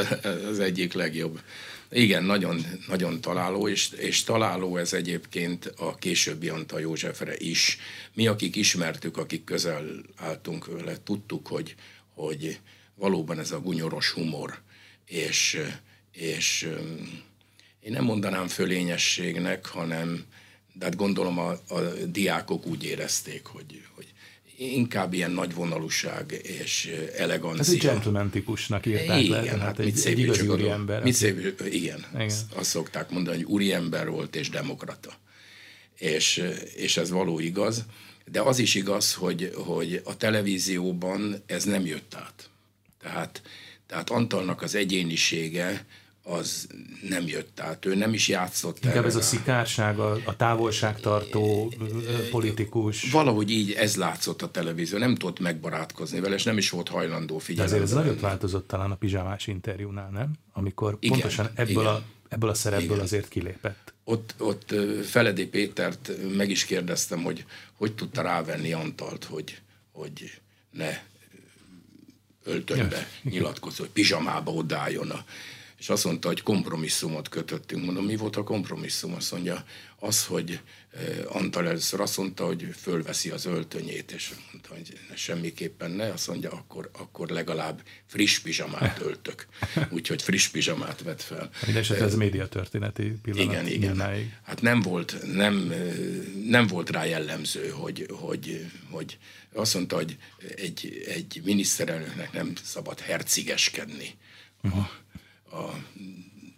[0.51, 1.41] az egyik legjobb.
[1.91, 7.79] Igen, nagyon, nagyon találó, és, és találó ez egyébként a későbbi Anta Józsefre is.
[8.15, 9.85] Mi, akik ismertük, akik közel
[10.17, 11.75] álltunk vele, tudtuk, hogy,
[12.15, 12.59] hogy
[12.95, 14.59] valóban ez a gunyoros humor,
[15.07, 15.61] és,
[16.13, 16.69] és
[17.81, 20.25] én nem mondanám fölényességnek, hanem
[20.79, 24.07] de hát gondolom a, a diákok úgy érezték, hogy, hogy
[24.59, 27.61] inkább ilyen nagy vonalúság és elegancia.
[27.61, 31.03] Ez egy gentleman típusnak írták igen, le, hát egy, egy igazi csak ember.
[31.03, 32.27] Mit szép, igen, Igen.
[32.27, 35.13] Azt, szokták mondani, hogy úri ember volt és demokrata.
[35.97, 36.45] És,
[36.77, 37.85] és ez való igaz.
[38.31, 42.51] De az is igaz, hogy, hogy a televízióban ez nem jött át.
[43.03, 43.43] Tehát,
[43.87, 45.87] tehát Antalnak az egyénisége
[46.29, 46.67] az
[47.09, 47.85] nem jött át.
[47.85, 49.25] Ő nem is játszott Inkább ez a rá.
[49.25, 51.73] szikárság, a, a távolságtartó
[52.31, 53.11] politikus.
[53.11, 57.37] Valahogy így ez látszott a televízió, nem tudott megbarátkozni vele, és nem is volt hajlandó
[57.37, 57.71] De figyelni.
[57.71, 60.33] azért ez nagyot változott talán a pizsámás interjúnál, nem?
[60.53, 61.87] Amikor Igen, pontosan ebből, igen.
[61.87, 63.01] a, ebből a szerepből Igen.
[63.01, 63.93] azért kilépett.
[64.05, 69.61] Ott, ott Feledi Pétert meg is kérdeztem, hogy hogy tudta rávenni Antalt, hogy,
[69.93, 70.99] hogy ne
[72.45, 75.11] öltönybe nyilatkozó, hogy pizsamába odálljon.
[75.11, 75.25] A,
[75.79, 77.85] és azt mondta, hogy kompromisszumot kötöttünk.
[77.85, 79.15] Mondom, mi volt a kompromisszum?
[79.15, 79.65] Azt mondja,
[79.99, 80.61] az, hogy
[80.93, 86.29] ö, Antal először azt mondta, hogy fölveszi az öltönyét, és mondta, hogy semmiképpen ne, azt
[86.29, 89.47] mondja, akkor, akkor legalább friss pizsamát öltök.
[89.91, 91.51] Úgyhogy friss pizsamát vett fel.
[91.65, 93.79] Mindenesetre ez médiatörténeti pillanat Igen, igen.
[93.79, 94.37] mindmáig.
[94.43, 95.93] Hát nem volt, nem, ö,
[96.45, 99.19] nem volt rá jellemző, hogy, hogy, hogy
[99.53, 100.17] azt mondta, hogy
[100.57, 104.15] egy, egy miniszterelnöknek nem szabad hercigeskedni
[104.63, 104.91] a,
[105.51, 105.83] a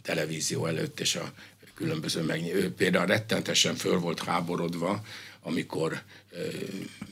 [0.02, 1.32] televízió előtt, és a
[1.74, 2.54] különböző meg...
[2.54, 5.02] Ő például rettentesen föl volt háborodva,
[5.42, 6.48] amikor ö,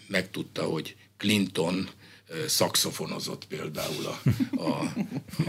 [0.06, 1.88] megtudta, hogy Clinton
[2.28, 4.20] ö, szakszofonozott például a,
[4.56, 4.82] a,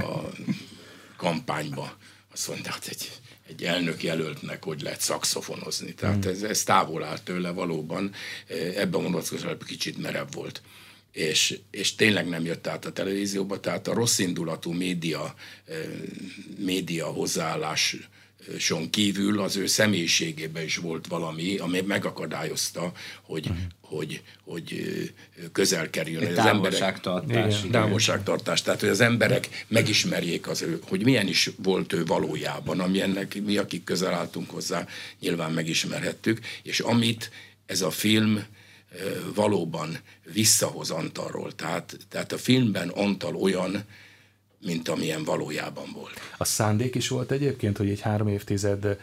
[0.01, 0.29] a
[1.17, 1.97] kampányba.
[2.31, 3.11] Azt mondta, hát egy,
[3.47, 5.93] egy elnök jelöltnek hogy lehet szakszofonozni.
[5.93, 8.13] Tehát ez, ez távol áll tőle valóban.
[8.75, 10.61] Ebben vonatkozóan kicsit merev volt.
[11.11, 15.35] És, és tényleg nem jött át a televízióba, tehát a rossz indulatú média,
[16.57, 17.97] média hozzáállás
[18.57, 22.91] son kívül az ő személyiségében is volt valami, ami megakadályozta,
[23.21, 23.63] hogy, uh-huh.
[23.81, 24.83] hogy, hogy
[25.51, 26.21] közel kerüljön.
[26.21, 27.59] Egy az emberek- távolságtartás.
[27.59, 27.71] Igen.
[27.71, 33.01] távolságtartás, tehát hogy az emberek megismerjék az ő, hogy milyen is volt ő valójában, ami
[33.01, 34.87] ennek mi, akik közel álltunk hozzá,
[35.19, 37.31] nyilván megismerhettük, és amit
[37.65, 38.45] ez a film
[39.35, 39.97] valóban
[40.33, 41.51] visszahoz Antalról.
[41.51, 43.83] Tehát, tehát a filmben Antal olyan,
[44.65, 46.13] mint amilyen valójában volt.
[46.37, 48.97] A szándék is volt egyébként, hogy egy három évtized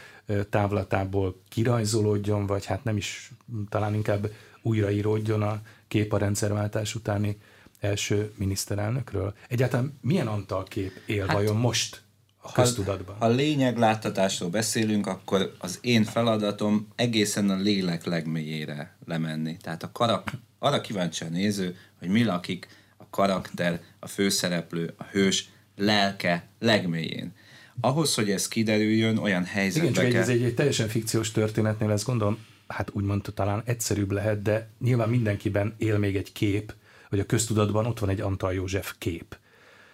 [0.51, 3.31] távlatából kirajzolódjon, vagy hát nem is,
[3.69, 4.31] talán inkább
[4.63, 7.39] újraíródjon a kép a rendszerváltás utáni
[7.81, 9.35] első miniszterelnökről.
[9.49, 12.03] Egyáltalán milyen Antal kép él hát, vajon most
[12.47, 13.17] a köztudatban?
[13.19, 19.57] Ha lényegláttatásról beszélünk, akkor az én feladatom egészen a lélek legmélyére lemenni.
[19.57, 25.05] Tehát a karak, arra kíváncsi a néző, hogy mi lakik a karakter, a főszereplő, a
[25.05, 27.33] hős lelke legmélyén.
[27.81, 30.23] Ahhoz, hogy ez kiderüljön, olyan Igen, helyzetbe csak egy, kell...
[30.23, 35.09] ez egy, egy teljesen fikciós történetnél ezt gondolom, hát úgymond talán egyszerűbb lehet, de nyilván
[35.09, 36.75] mindenkiben él még egy kép,
[37.09, 39.37] hogy a köztudatban ott van egy Antal József kép.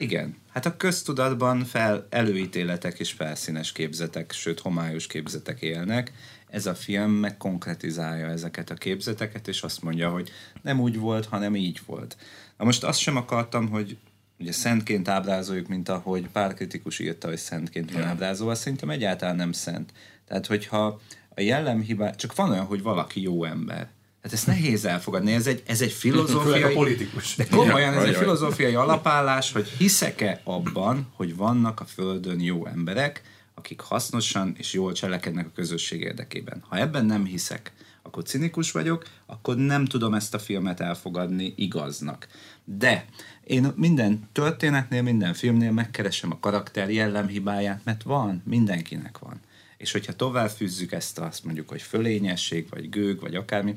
[0.03, 0.37] Igen.
[0.49, 6.12] Hát a köztudatban fel előítéletek és felszínes képzetek, sőt homályos képzetek élnek.
[6.49, 10.31] Ez a film megkonkretizálja ezeket a képzeteket, és azt mondja, hogy
[10.62, 12.17] nem úgy volt, hanem így volt.
[12.59, 13.97] Na most azt sem akartam, hogy
[14.38, 19.53] ugye szentként ábrázoljuk, mint ahogy pár kritikus írta, hogy szentként van ábrázolva, szerintem egyáltalán nem
[19.53, 19.93] szent.
[20.27, 21.01] Tehát, hogyha
[21.35, 23.91] a jellemhibá, csak van olyan, hogy valaki jó ember.
[24.23, 26.63] Hát ezt nehéz elfogadni, ez egy, ez egy filozófiai...
[26.63, 27.37] A politikus.
[27.37, 33.23] De komolyan, ez egy filozófiai alapállás, hogy hiszek-e abban, hogy vannak a Földön jó emberek,
[33.55, 36.63] akik hasznosan és jól cselekednek a közösség érdekében.
[36.69, 42.29] Ha ebben nem hiszek, akkor cinikus vagyok, akkor nem tudom ezt a filmet elfogadni igaznak.
[42.65, 43.05] De
[43.45, 49.41] én minden történetnél, minden filmnél megkeresem a karakter jellemhibáját, mert van, mindenkinek van.
[49.77, 53.75] És hogyha tovább fűzzük ezt, azt mondjuk, hogy fölényesség, vagy gőg, vagy akármi,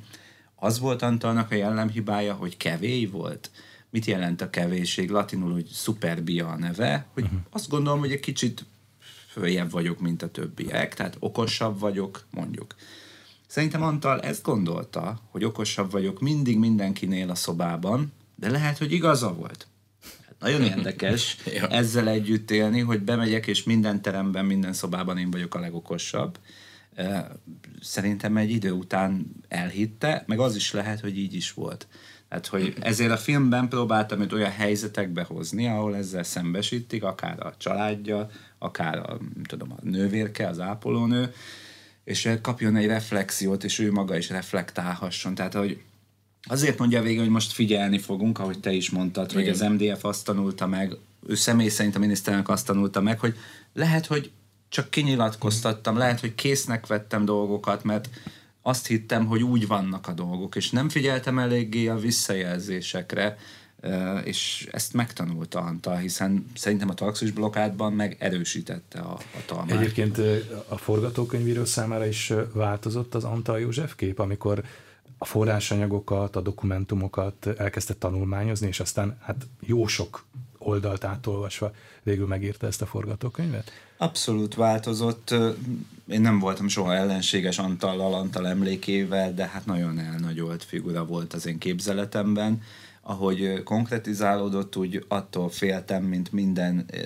[0.56, 3.52] az volt Antalnak a jellemhibája, hogy kevély volt.
[3.90, 5.10] Mit jelent a kevésség?
[5.10, 7.40] Latinul, hogy superbia a neve, hogy uh-huh.
[7.50, 8.66] azt gondolom, hogy egy kicsit
[9.28, 12.76] följebb vagyok, mint a többiek, tehát okosabb vagyok, mondjuk.
[13.48, 19.34] Szerintem Antal ezt gondolta, hogy okosabb vagyok mindig mindenkinél a szobában, de lehet, hogy igaza
[19.34, 19.68] volt.
[20.40, 21.68] Nagyon érdekes Ja.
[21.68, 26.38] ezzel együtt élni, hogy bemegyek, és minden teremben, minden szobában én vagyok a legokosabb.
[27.82, 31.88] Szerintem egy idő után elhitte, meg az is lehet, hogy így is volt.
[32.30, 37.54] Tehát, hogy ezért a filmben próbáltam őt olyan helyzetekbe hozni, ahol ezzel szembesítik, akár a
[37.58, 41.34] családja, akár a, tudom, a nővérke, az ápolónő,
[42.04, 45.36] és kapjon egy reflexiót, és ő maga is reflektálhasson.
[45.36, 45.82] Tehát, hogy
[46.44, 50.26] azért mondja végül, hogy most figyelni fogunk, ahogy te is mondtad, hogy az MDF azt
[50.26, 50.94] tanulta meg,
[51.28, 53.36] ő személy szerint a miniszterelnök azt tanulta meg, hogy
[53.74, 54.32] lehet, hogy
[54.76, 58.10] csak kinyilatkoztattam, lehet, hogy késznek vettem dolgokat, mert
[58.62, 63.38] azt hittem, hogy úgy vannak a dolgok, és nem figyeltem eléggé a visszajelzésekre,
[64.24, 69.78] és ezt megtanulta Antal, hiszen szerintem a taxis blokkádban meg erősítette a hatalmát.
[69.78, 70.18] Egyébként
[70.68, 74.64] a forgatókönyvíró számára is változott az Antal József kép, amikor
[75.18, 80.26] a forrásanyagokat, a dokumentumokat elkezdte tanulmányozni, és aztán hát jó sok
[80.66, 81.72] oldalt átolvasva
[82.04, 83.72] végül megírta ezt a forgatókönyvet?
[83.98, 85.36] Abszolút változott.
[86.08, 91.46] Én nem voltam soha ellenséges Antallal, Antal emlékével, de hát nagyon elnagyolt figura volt az
[91.46, 92.62] én képzeletemben.
[93.02, 96.98] Ahogy konkretizálódott, úgy attól féltem, mint minden e,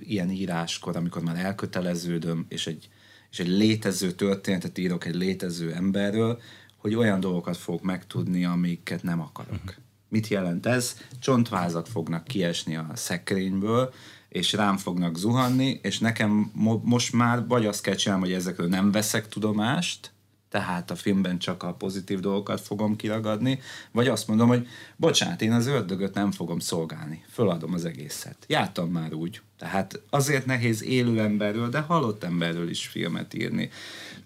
[0.00, 2.88] ilyen íráskor, amikor már elköteleződöm, és egy,
[3.30, 6.40] és egy létező történetet írok egy létező emberről,
[6.76, 9.52] hogy olyan dolgokat fogok megtudni, amiket nem akarok.
[9.52, 9.74] Uh-huh.
[10.10, 10.96] Mit jelent ez?
[11.20, 13.92] Csontvázak fognak kiesni a szekrényből,
[14.28, 18.68] és rám fognak zuhanni, és nekem mo- most már vagy azt kell csinálni, hogy ezekről
[18.68, 20.12] nem veszek tudomást,
[20.50, 23.60] tehát a filmben csak a pozitív dolgokat fogom kiragadni,
[23.92, 28.36] vagy azt mondom, hogy bocsánat, én az ördögöt nem fogom szolgálni, föladom az egészet.
[28.46, 29.40] Jártam már úgy.
[29.58, 33.70] Tehát azért nehéz élő emberről, de halott emberről is filmet írni.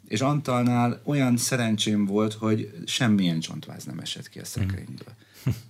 [0.09, 5.15] És Antalnál olyan szerencsém volt, hogy semmilyen csontváz nem esett ki a szekrényből.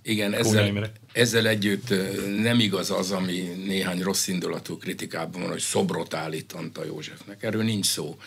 [0.01, 1.93] Igen, ezzel, ezzel együtt
[2.41, 7.43] nem igaz az, ami néhány rossz indulatú kritikában van, hogy szobrot állít Antal Józsefnek.
[7.43, 8.17] Erről nincs szó.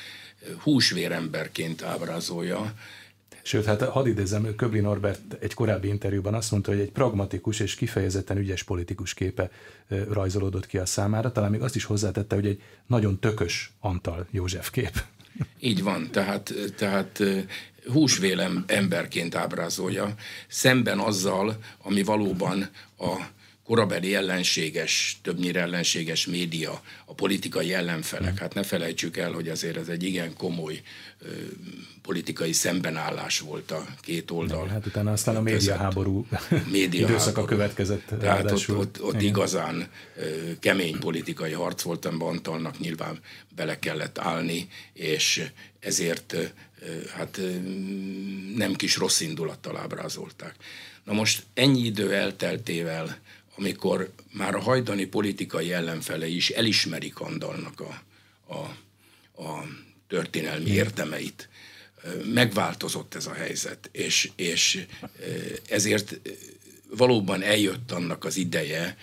[0.58, 2.74] Húsvéremberként ábrázolja.
[3.42, 7.74] Sőt, hát hadd idézem, Köbli Norbert egy korábbi interjúban azt mondta, hogy egy pragmatikus és
[7.74, 9.50] kifejezetten ügyes politikus képe
[10.08, 11.32] rajzolódott ki a számára.
[11.32, 15.02] Talán még azt is hozzátette, hogy egy nagyon tökös Antal József kép.
[15.60, 17.22] Így van, tehát, tehát
[17.92, 20.14] húsvélem emberként ábrázolja,
[20.48, 22.68] szemben azzal, ami valóban
[22.98, 23.16] a
[23.68, 28.38] korabeli ellenséges, többnyire ellenséges média, a politikai ellenfelek.
[28.38, 30.80] Hát ne felejtsük el, hogy azért ez egy igen komoly
[31.18, 31.28] ö,
[32.02, 34.68] politikai szembenállás volt a két oldal.
[34.68, 36.26] Hát utána aztán a médiaháború
[36.70, 38.14] média időszaka következett.
[38.20, 40.22] Tehát ott, ott, ott igazán ö,
[40.60, 43.18] kemény politikai harc volt, amiben Antalnak nyilván
[43.56, 45.44] bele kellett állni, és
[45.80, 46.42] ezért ö,
[47.16, 47.50] hát ö,
[48.56, 50.54] nem kis rossz indulattal ábrázolták.
[51.04, 53.18] Na most ennyi idő elteltével
[53.58, 58.02] amikor már a hajdani politikai ellenfelei is elismerik Andalnak a,
[58.54, 58.58] a,
[59.42, 59.64] a
[60.08, 61.48] történelmi értemeit.
[62.24, 64.86] Megváltozott ez a helyzet, és, és
[65.68, 66.20] ezért
[66.90, 68.96] valóban eljött annak az ideje,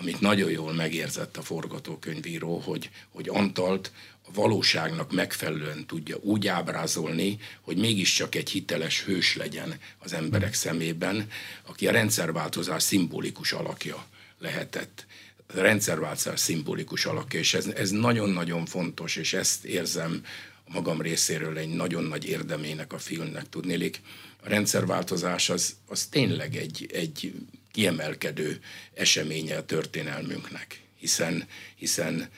[0.00, 3.92] amit nagyon jól megérzett a forgatókönyvíró, hogy, hogy Antalt
[4.22, 11.30] a valóságnak megfelelően tudja úgy ábrázolni, hogy mégiscsak egy hiteles hős legyen az emberek szemében,
[11.66, 14.06] aki a rendszerváltozás szimbolikus alakja
[14.38, 15.06] lehetett.
[15.46, 20.24] Rendszerváltozás szimbolikus alakja, és ez, ez nagyon-nagyon fontos, és ezt érzem
[20.64, 23.48] a magam részéről egy nagyon nagy érdemének a filmnek.
[23.48, 24.00] Tudnélik,
[24.42, 27.32] a rendszerváltozás az, az tényleg egy, egy
[27.70, 28.60] kiemelkedő
[28.94, 32.28] eseménye a történelmünknek, hiszen, hiszen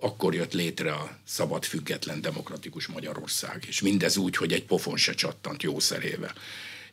[0.00, 5.14] akkor jött létre a szabad, független, demokratikus Magyarország, és mindez úgy, hogy egy pofon se
[5.14, 6.34] csattant jószerével.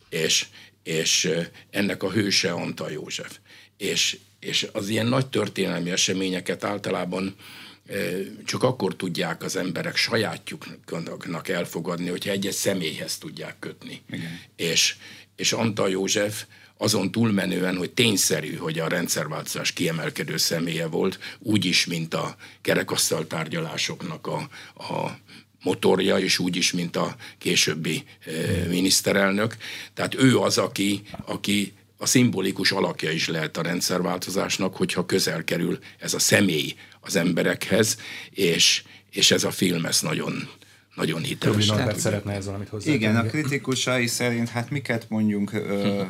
[0.10, 0.46] És,
[0.84, 1.30] és
[1.70, 3.38] ennek a hőse Antal József.
[3.78, 7.36] És, és az ilyen nagy történelmi eseményeket általában
[8.46, 14.02] csak akkor tudják az emberek sajátjuknak elfogadni, hogyha egy-egy személyhez tudják kötni.
[14.10, 14.40] Igen.
[14.56, 14.96] És,
[15.36, 16.46] és Antal József
[16.78, 24.28] azon túlmenően, hogy tényszerű, hogy a rendszerváltozás kiemelkedő személye volt, úgyis, mint a kerekasztal tárgyalásoknak
[24.28, 24.50] a,
[24.84, 25.18] a
[25.64, 28.32] motorja, és úgyis, mint a későbbi e,
[28.68, 29.58] miniszterelnök.
[29.94, 35.80] Tehát ő az, aki, aki a szimbolikus alakja is lehet a rendszerváltozásnak, hogyha közel kerül
[36.00, 37.98] ez a személy az emberekhez,
[38.30, 40.50] és, és ez a film ezt nagyon,
[40.96, 41.68] nagyon hiteles.
[41.68, 42.92] Norbert szeretne ez valamit hozzá.
[42.92, 46.02] Igen, a kritikusai szerint, hát miket mondjunk, ö,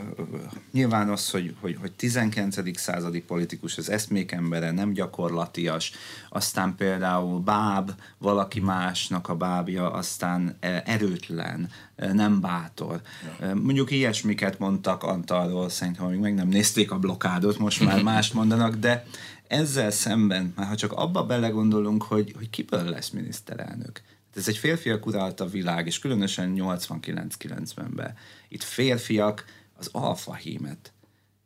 [0.72, 2.80] nyilván az, hogy, hogy, hogy 19.
[2.80, 5.92] századi politikus, az eszmék embere, nem gyakorlatias,
[6.30, 13.02] aztán például báb, valaki másnak a bábja, aztán erőtlen, nem bátor.
[13.42, 13.56] Ja.
[13.56, 18.76] Mondjuk ilyesmiket mondtak Antalról, szerintem még meg nem nézték a blokádot, most már mást mondanak,
[18.76, 19.06] de
[19.48, 24.02] ezzel szemben, már ha csak abba belegondolunk, hogy, hogy kiből lesz miniszterelnök,
[24.36, 28.18] ez egy férfiak uralta világ, és különösen 89-90-ben.
[28.48, 29.46] Itt férfiak
[29.78, 30.94] az alfahímet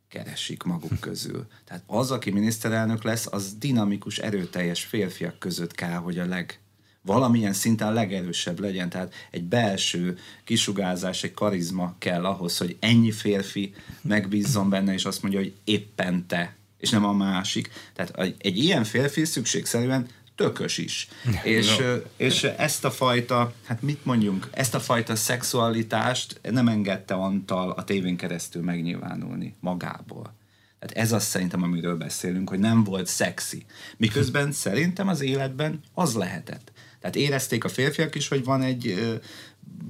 [0.10, 1.48] keresik maguk közül.
[1.66, 6.60] Tehát az, aki miniszterelnök lesz, az dinamikus, erőteljes férfiak között kell, hogy a leg,
[7.02, 8.90] valamilyen szinten legerősebb legyen.
[8.90, 15.22] Tehát egy belső kisugázás, egy karizma kell ahhoz, hogy ennyi férfi megbízzon benne, és azt
[15.22, 17.70] mondja, hogy éppen te, és nem a másik.
[17.94, 20.08] Tehát egy ilyen férfi szükségszerűen
[20.40, 21.08] tökös is.
[21.44, 21.96] és, no.
[22.18, 27.84] és ezt a fajta, hát mit mondjunk, ezt a fajta szexualitást nem engedte Antal a
[27.84, 30.34] tévén keresztül megnyilvánulni magából.
[30.80, 33.66] Tehát ez az szerintem, amiről beszélünk, hogy nem volt szexi.
[33.98, 36.72] Miközben szerintem az életben az lehetett.
[37.02, 39.20] Tehát érezték a férfiak is, hogy van egy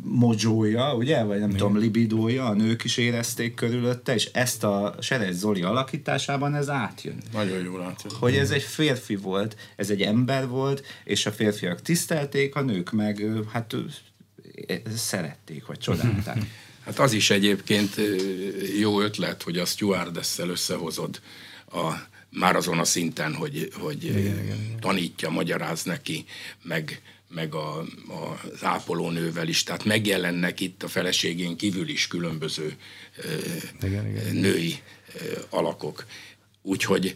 [0.03, 1.55] mojója, ugye, vagy nem Mi?
[1.55, 7.17] tudom, libidója, a nők is érezték körülötte, és ezt a Seres Zoli alakításában ez átjön.
[7.33, 8.13] Nagyon jól átjön.
[8.19, 12.91] Hogy ez egy férfi volt, ez egy ember volt, és a férfiak tisztelték, a nők
[12.91, 13.75] meg hát
[14.95, 16.37] szerették, vagy csodálták.
[16.89, 17.95] Hát az is egyébként
[18.79, 21.21] jó ötlet, hogy a stewardess összehozod
[21.71, 21.93] a,
[22.29, 24.79] már azon a szinten, hogy, hogy igen, igen, igen.
[24.79, 26.25] tanítja, magyaráz neki,
[26.61, 32.75] meg meg a, a, az ápolónővel is, tehát megjelennek itt a feleségén kívül is különböző
[33.81, 34.79] igen, igen, női
[35.49, 36.05] alakok.
[36.61, 37.15] Úgyhogy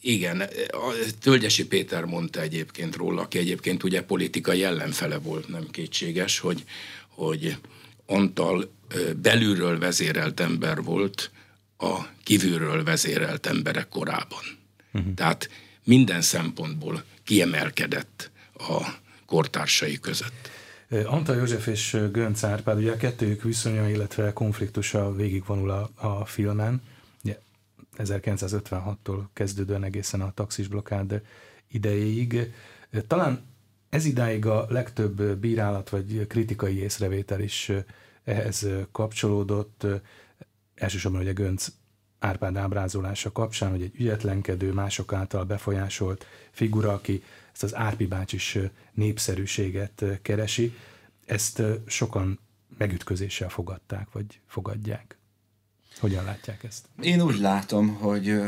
[0.00, 0.40] igen,
[0.70, 6.64] a Tölgyesi Péter mondta egyébként róla, aki egyébként ugye politikai ellenfele volt, nem kétséges, hogy,
[7.08, 7.56] hogy
[8.06, 8.70] Antal
[9.22, 11.30] belülről vezérelt ember volt
[11.78, 14.42] a kívülről vezérelt emberek korában.
[14.92, 15.14] Uh-huh.
[15.14, 15.50] Tehát
[15.84, 18.94] minden szempontból kiemelkedett a
[19.26, 20.50] kortársai között.
[21.04, 26.82] Antal József és Gönc Árpád, ugye a kettőjük viszonya, illetve konfliktusa végigvonul a, a filmen.
[27.24, 27.38] Ugye
[27.98, 31.22] 1956-tól kezdődően egészen a taxis blokkád
[31.68, 32.52] idejéig.
[33.06, 33.44] Talán
[33.88, 37.72] ez idáig a legtöbb bírálat vagy kritikai észrevétel is
[38.24, 39.86] ehhez kapcsolódott.
[40.74, 41.68] Elsősorban ugye Gönc
[42.18, 47.22] Árpád ábrázolása kapcsán, hogy egy ügyetlenkedő, mások által befolyásolt figura, aki
[47.56, 48.58] ezt az Árpi is
[48.92, 50.76] népszerűséget keresi,
[51.26, 52.38] ezt sokan
[52.78, 55.16] megütközéssel fogadták, vagy fogadják.
[55.98, 56.86] Hogyan látják ezt?
[57.00, 58.40] Én úgy látom, hogy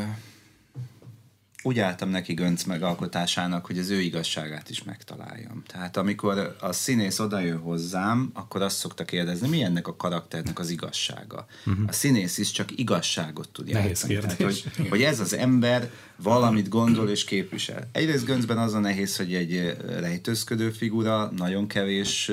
[1.63, 5.63] úgy álltam neki Gönc megalkotásának, hogy az ő igazságát is megtaláljam.
[5.67, 10.71] Tehát amikor a színész odajön hozzám, akkor azt szokta kérdezni, mi ennek a karakternek az
[10.71, 11.47] igazsága.
[11.67, 11.85] Uh-huh.
[11.89, 14.19] A színész is csak igazságot tud játszani.
[14.19, 17.89] Tehát, hogy, hogy ez az ember valamit gondol és képvisel.
[17.93, 22.31] Egyrészt Göncben az a nehéz, hogy egy rejtőzködő figura, nagyon kevés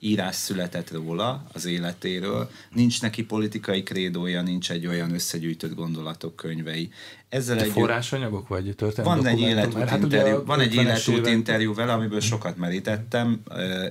[0.00, 6.90] írás született róla, az életéről, nincs neki politikai krédója, nincs egy olyan összegyűjtött gondolatok könyvei.
[7.28, 9.14] Ezzel egy forrásanyagok vagy történet?
[9.14, 13.42] Van egy életút, hát interjú, van egy életút interjú vele, amiből sokat merítettem,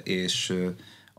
[0.04, 0.54] és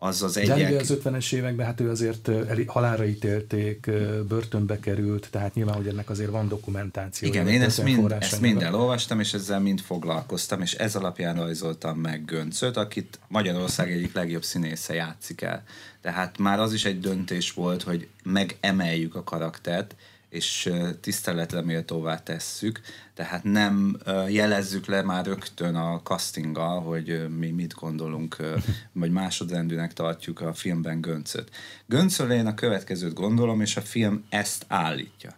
[0.03, 0.57] az az egyek...
[0.57, 3.91] Gyenge az 50-es években, hát ő azért el, halálra ítélték,
[4.29, 7.29] börtönbe került, tehát nyilván, hogy ennek azért van dokumentáció.
[7.29, 11.99] Igen, én ezt mind, ezt mind elolvastam, és ezzel mind foglalkoztam, és ez alapján rajzoltam
[11.99, 15.63] meg Göncöt, akit Magyarország egyik legjobb színésze játszik el.
[16.01, 19.95] Tehát már az is egy döntés volt, hogy megemeljük a karaktert,
[20.31, 22.81] és tiszteletre méltóvá tesszük,
[23.15, 28.37] tehát nem jelezzük le már rögtön a castinggal, hogy mi mit gondolunk,
[28.93, 31.51] vagy másodrendűnek tartjuk a filmben Göncöt.
[31.87, 35.37] Göncöl én a következőt gondolom, és a film ezt állítja.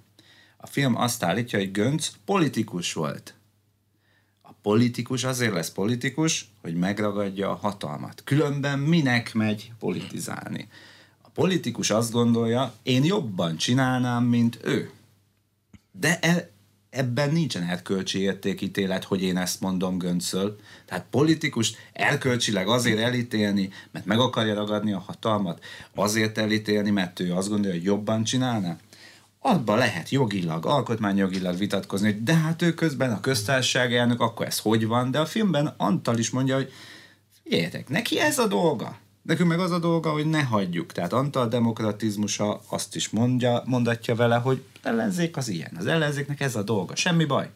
[0.57, 3.35] A film azt állítja, hogy Gönc politikus volt.
[4.43, 8.23] A politikus azért lesz politikus, hogy megragadja a hatalmat.
[8.25, 10.69] Különben minek megy politizálni?
[11.35, 14.91] Politikus azt gondolja, én jobban csinálnám, mint ő.
[15.93, 16.51] De e,
[16.91, 20.57] ebben nincsen erkölcsi értékítélet, hogy én ezt mondom Göncöl.
[20.87, 25.65] Tehát politikus erkölcsileg azért elítélni, mert meg akarja ragadni a hatalmat,
[25.95, 28.77] azért elítélni, mert ő azt gondolja, hogy jobban csinálná.
[29.39, 34.59] Abban lehet jogilag, alkotmányjogilag vitatkozni, hogy de hát ő közben a köztársaság elnök, akkor ez
[34.59, 35.11] hogy van?
[35.11, 36.73] De a filmben Antal is mondja, hogy
[37.43, 38.99] figyeljetek, neki ez a dolga.
[39.23, 40.93] Nekünk meg az a dolga, hogy ne hagyjuk.
[40.93, 45.73] Tehát Antal demokratizmusa azt is mondja, mondatja vele, hogy ellenzék az ilyen.
[45.79, 46.97] Az ellenzéknek ez a dolga.
[46.97, 47.51] Semmi baj.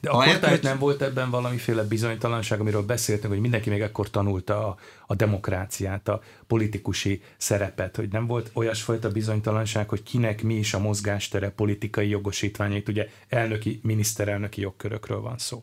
[0.00, 0.62] De akkor elkölt...
[0.62, 4.76] nem volt ebben valamiféle bizonytalanság, amiről beszéltünk, hogy mindenki még akkor tanulta a,
[5.06, 10.78] a demokráciát, a politikusi szerepet, hogy nem volt olyasfajta bizonytalanság, hogy kinek mi is a
[10.78, 15.62] mozgástere politikai jogosítványait, ugye elnöki, miniszterelnöki jogkörökről van szó.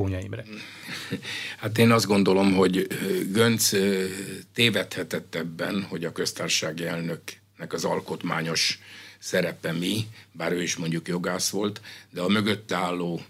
[0.00, 0.18] Kónya?
[1.58, 2.86] Hát én azt gondolom, hogy
[3.32, 3.70] Gönc
[4.54, 8.78] tévedhetett ebben, hogy a köztársasági elnöknek az alkotmányos
[9.18, 11.80] szerepe mi, bár ő is mondjuk jogász volt,
[12.10, 13.20] de a mögötte álló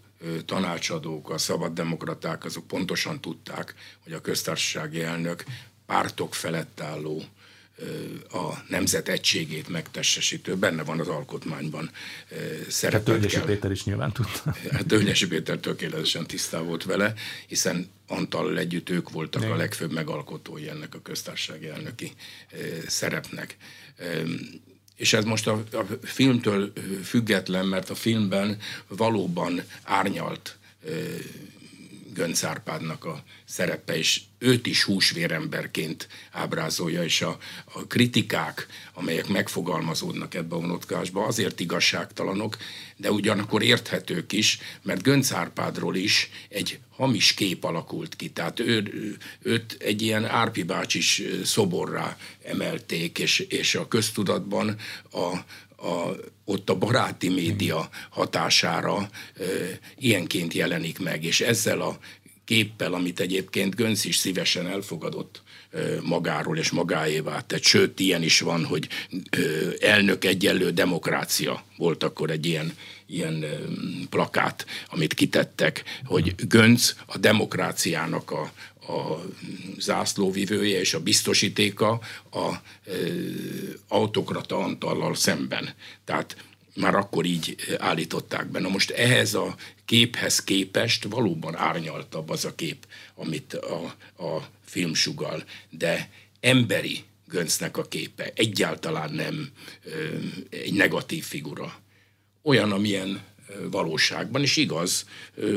[0.45, 5.45] tanácsadók, a szabaddemokraták, azok pontosan tudták, hogy a köztársasági elnök
[5.87, 7.23] pártok felett álló
[8.33, 11.91] a nemzet egységét megtestesítő, benne van az alkotmányban
[12.69, 13.45] szerepet Tölgyesi kell.
[13.45, 14.55] Péter is nyilván tudta.
[14.71, 17.15] Hát Tölgyesi Péter tökéletesen tisztá volt vele,
[17.47, 19.55] hiszen Antal együtt ők voltak Igen.
[19.55, 22.13] a legfőbb megalkotói ennek a köztársasági elnöki
[22.87, 23.57] szerepnek.
[24.97, 26.73] És ez most a, a filmtől
[27.05, 28.59] független, mert a filmben
[28.89, 30.59] valóban árnyalt
[32.21, 37.39] Gönc Árpádnak a szerepe, és őt is húsvéremberként ábrázolja, és a,
[37.73, 42.57] a kritikák, amelyek megfogalmazódnak ebbe a vonotkásba, azért igazságtalanok,
[42.97, 48.31] de ugyanakkor érthetők is, mert Gönc Árpádról is egy hamis kép alakult ki.
[48.31, 54.77] Tehát ő, őt egy ilyen Árpi bácsis szoborrá emelték, és, és a köztudatban
[55.13, 55.37] a,
[55.81, 59.45] a, ott a baráti média hatására e,
[59.97, 61.99] ilyenként jelenik meg, és ezzel a
[62.45, 65.43] képpel, amit egyébként Gönc is szívesen elfogadott
[66.03, 67.63] magáról és magáévá tett.
[67.63, 68.89] Sőt, ilyen is van, hogy
[69.81, 72.77] elnök egyenlő demokrácia volt akkor egy ilyen,
[73.07, 73.45] ilyen
[74.09, 78.53] plakát, amit kitettek, hogy Gönc a demokráciának a,
[78.89, 79.25] a
[79.79, 82.01] zászlóvivője és a biztosítéka
[82.31, 82.93] a e,
[83.89, 85.75] autokrata Antallal szemben.
[86.05, 86.37] Tehát
[86.75, 88.61] már akkor így állították be.
[88.61, 89.55] Na most ehhez a
[89.85, 93.85] képhez képest valóban árnyaltabb az a kép, amit a,
[94.25, 96.11] a film sugal, de
[96.41, 99.51] emberi Göncnek a képe egyáltalán nem
[99.85, 100.17] ö,
[100.51, 101.79] egy negatív figura.
[102.43, 103.21] Olyan, amilyen
[103.71, 105.07] valóságban, és igaz,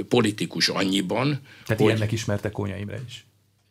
[0.07, 1.87] politikus annyiban, Tehát hogy...
[1.89, 3.25] ilyennek ismerte Kónya Imre is.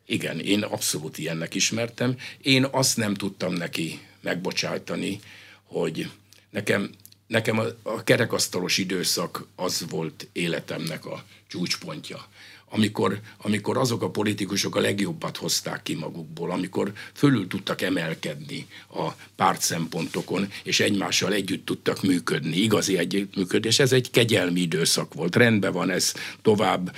[0.05, 2.17] Igen, én abszolút ilyennek ismertem.
[2.41, 5.19] Én azt nem tudtam neki megbocsájtani,
[5.63, 6.09] hogy
[6.49, 6.89] nekem,
[7.27, 12.27] nekem a, a kerekasztalos időszak az volt életemnek a csúcspontja
[12.75, 19.07] amikor, amikor azok a politikusok a legjobbat hozták ki magukból, amikor fölül tudtak emelkedni a
[19.35, 23.79] párt szempontokon, és egymással együtt tudtak működni, igazi együttműködés.
[23.79, 25.35] Ez egy kegyelmi időszak volt.
[25.35, 26.95] Rendben van, ez tovább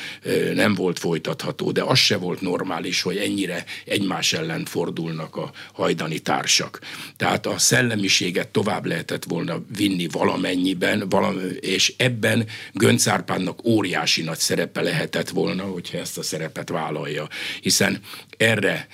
[0.53, 6.19] nem volt folytatható, de az se volt normális, hogy ennyire egymás ellen fordulnak a hajdani
[6.19, 6.79] társak.
[7.17, 14.39] Tehát a szellemiséget tovább lehetett volna vinni valamennyiben, valami, és ebben Gönc Árpádnak óriási nagy
[14.39, 17.27] szerepe lehetett volna, hogyha ezt a szerepet vállalja,
[17.61, 18.01] hiszen
[18.37, 18.87] erre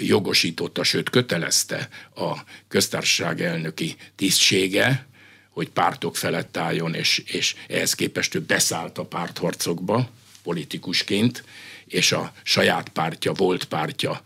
[0.00, 2.32] jogosította, sőt kötelezte a
[2.68, 5.06] köztársaság elnöki tisztsége,
[5.50, 10.08] hogy pártok felett álljon, és, és ehhez képest ő beszállt a pártharcokba
[10.42, 11.44] politikusként,
[11.86, 14.22] és a saját pártja, volt pártja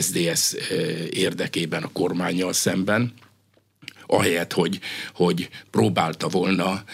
[0.00, 0.54] SDS
[1.10, 3.14] érdekében a kormányjal szemben,
[4.06, 4.78] ahelyett, hogy,
[5.14, 6.84] hogy próbálta volna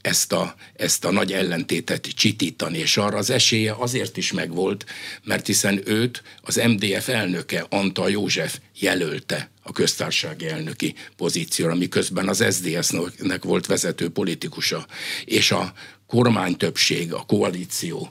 [0.00, 4.86] ezt a, ezt a nagy ellentétet csitítani, és arra az esélye azért is megvolt,
[5.24, 12.44] mert hiszen őt az MDF elnöke Antal József jelölte a köztársasági elnöki pozícióra, miközben az
[12.50, 14.86] SZDSZ-nek volt vezető politikusa,
[15.24, 15.72] és a
[16.06, 18.10] kormány többség, a koalíció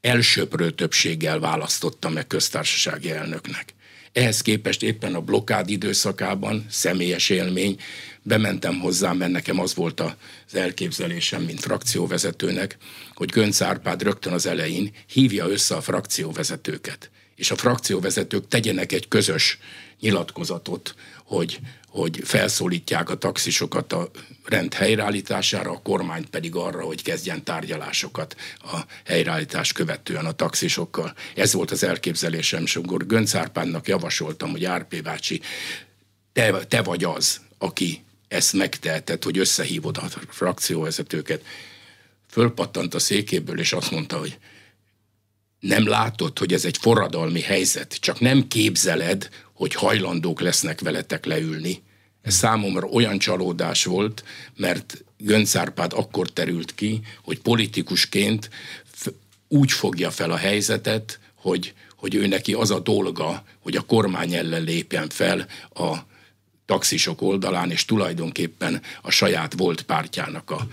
[0.00, 3.74] elsőprő többséggel választotta meg köztársasági elnöknek.
[4.12, 7.76] Ehhez képest éppen a blokkád időszakában, személyes élmény,
[8.22, 10.14] bementem hozzá, mert nekem az volt az
[10.54, 12.76] elképzelésem, mint frakcióvezetőnek,
[13.14, 19.08] hogy Gönc Árpád rögtön az elején hívja össze a frakcióvezetőket, és a frakcióvezetők tegyenek egy
[19.08, 19.58] közös
[20.00, 20.94] nyilatkozatot,
[21.24, 24.10] hogy hogy felszólítják a taxisokat a
[24.44, 31.14] rend helyreállítására, a kormány pedig arra, hogy kezdjen tárgyalásokat a helyreállítás követően a taxisokkal.
[31.34, 35.40] Ez volt az elképzelésem, és akkor Gönc Árpádnak javasoltam, hogy Árpé bácsi,
[36.32, 41.44] te, te vagy az, aki ezt megteheted, hogy összehívod a frakcióvezetőket.
[42.28, 44.38] Fölpattant a székéből, és azt mondta, hogy
[45.60, 51.82] nem látod, hogy ez egy forradalmi helyzet, csak nem képzeled, hogy hajlandók lesznek veletek leülni.
[52.22, 54.24] Ez számomra olyan csalódás volt,
[54.56, 58.50] mert Gönc akkor terült ki, hogy politikusként
[59.48, 64.34] úgy fogja fel a helyzetet, hogy, hogy ő neki az a dolga, hogy a kormány
[64.34, 65.96] ellen lépjen fel a
[66.66, 70.66] taxisok oldalán, és tulajdonképpen a saját volt pártjának a,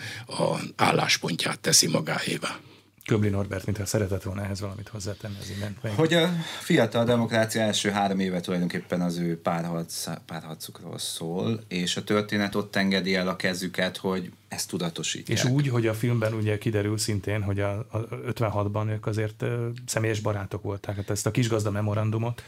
[0.43, 2.59] a álláspontját teszi magáévá.
[3.07, 5.95] Köbli Norbert, mintha szeretett volna ehhez valamit hozzátenni az imént.
[5.95, 6.29] Hogy a
[6.59, 12.75] fiatal demokrácia első három éve tulajdonképpen az ő párharc, párharcukról szól, és a történet ott
[12.75, 15.37] engedi el a kezüket, hogy ezt tudatosítják.
[15.37, 19.67] És úgy, hogy a filmben ugye kiderül szintén, hogy a, a 56-ban ők azért ö,
[19.85, 22.43] személyes barátok voltak, hát ezt a kisgazda memorandumot.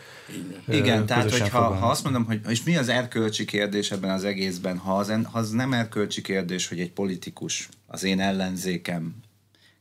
[0.67, 4.77] Igen, tehát hogyha ha azt mondom, hogy és mi az erkölcsi kérdés ebben az egészben,
[4.77, 9.15] ha az, ha az nem erkölcsi kérdés, hogy egy politikus, az én ellenzékem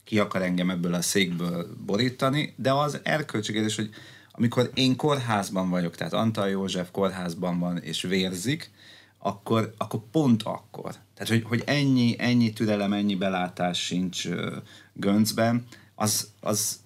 [0.08, 3.90] ki akar engem ebből a székből borítani, de az erkölcsi kérdés, hogy
[4.30, 8.70] amikor én kórházban vagyok, tehát Antal József kórházban van és vérzik,
[9.18, 10.94] akkor, akkor pont akkor.
[11.14, 14.56] Tehát, hogy, hogy ennyi, ennyi türelem, ennyi belátás sincs uh,
[14.92, 16.80] Göncben, az, az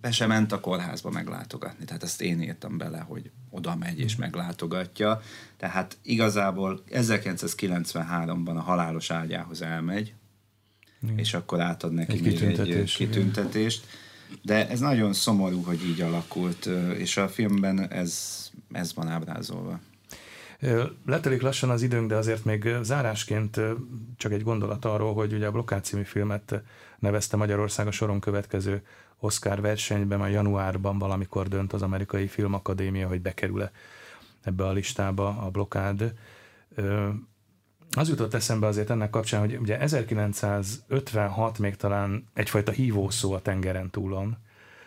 [0.00, 1.84] be sem ment a kórházba meglátogatni.
[1.84, 5.20] Tehát ezt én írtam bele, hogy oda megy és meglátogatja.
[5.56, 10.14] Tehát igazából 1993-ban a halálos ágyához elmegy,
[11.02, 11.18] Igen.
[11.18, 13.86] és akkor átad neki egy még kitüntetés, egy kitüntetést.
[14.42, 18.40] De ez nagyon szomorú, hogy így alakult, és a filmben ez,
[18.72, 19.80] ez van ábrázolva.
[21.06, 23.60] Letelik lassan az időnk, de azért még zárásként
[24.16, 26.62] csak egy gondolat arról, hogy ugye a Blokkád című filmet
[26.98, 28.82] nevezte Magyarország a soron következő
[29.18, 33.70] Oscar versenyben, a januárban valamikor dönt az amerikai filmakadémia, hogy bekerül-e
[34.42, 36.12] ebbe a listába a blokád.
[37.96, 43.90] Az jutott eszembe azért ennek kapcsán, hogy ugye 1956 még talán egyfajta hívószó a tengeren
[43.90, 44.36] túlon,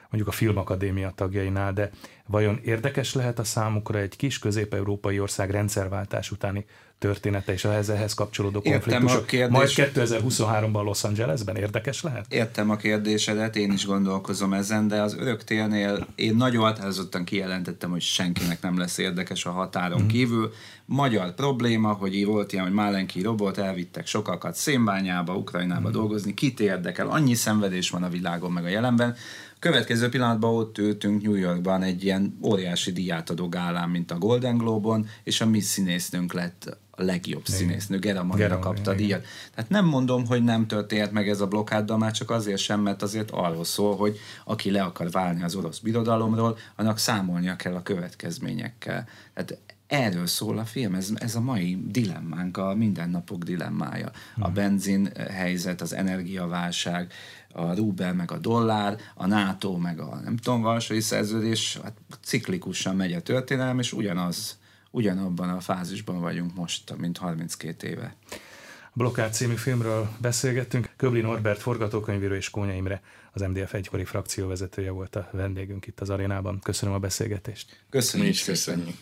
[0.09, 1.89] mondjuk a Filmakadémia tagjainál, de
[2.25, 6.65] vajon érdekes lehet a számukra egy kis közép-európai ország rendszerváltás utáni
[6.99, 9.25] története és a ehhez kapcsolódó konfliktusok.
[9.25, 9.57] Kérdés...
[9.57, 12.25] Majd 2023-ban Los Angelesben érdekes lehet?
[12.29, 18.01] Értem a kérdésedet, én is gondolkozom ezen, de az öröktélnél én nagyon határozottan kijelentettem, hogy
[18.01, 20.07] senkinek nem lesz érdekes a határon mm.
[20.07, 20.53] kívül.
[20.85, 25.91] Magyar probléma, hogy volt ilyen, hogy Málenki robot, elvittek sokakat Szénbányába, Ukrajnába mm.
[25.91, 29.15] dolgozni, kit érdekel, annyi szenvedés van a világon meg a jelenben,
[29.65, 35.07] Következő pillanatban ott ültünk New Yorkban egy ilyen óriási díjátadó gálán, mint a Golden Globe-on,
[35.23, 37.59] és a mi színésznőnk lett a legjobb igen.
[37.59, 39.25] színésznő, Gera Marina kapta a díjat.
[39.55, 42.81] Tehát nem mondom, hogy nem történt meg ez a blokkád, de már csak azért sem,
[42.81, 47.75] mert azért arról szól, hogy aki le akar válni az orosz birodalomról, annak számolnia kell
[47.75, 49.07] a következményekkel.
[49.33, 49.57] Tehát
[49.87, 54.11] erről szól a film, ez, ez a mai dilemmánk, a mindennapok dilemmája.
[54.39, 54.53] A hmm.
[54.53, 57.13] benzin helyzet, az energiaválság,
[57.55, 62.95] a rubel meg a dollár, a NATO meg a nem tudom, Varsói szerződés, hát ciklikusan
[62.95, 64.59] megy a történelem, és ugyanaz,
[64.91, 68.15] ugyanabban a fázisban vagyunk most, mint 32 éve.
[68.93, 70.93] Blokkád című filmről beszélgettünk.
[70.97, 73.01] Köbli Norbert forgatókönyvíró és Kónya Imre,
[73.31, 76.59] az MDF egykori frakcióvezetője volt a vendégünk itt az arénában.
[76.63, 77.85] Köszönöm a beszélgetést.
[77.89, 78.35] Köszönjük.
[78.45, 78.95] köszönjük.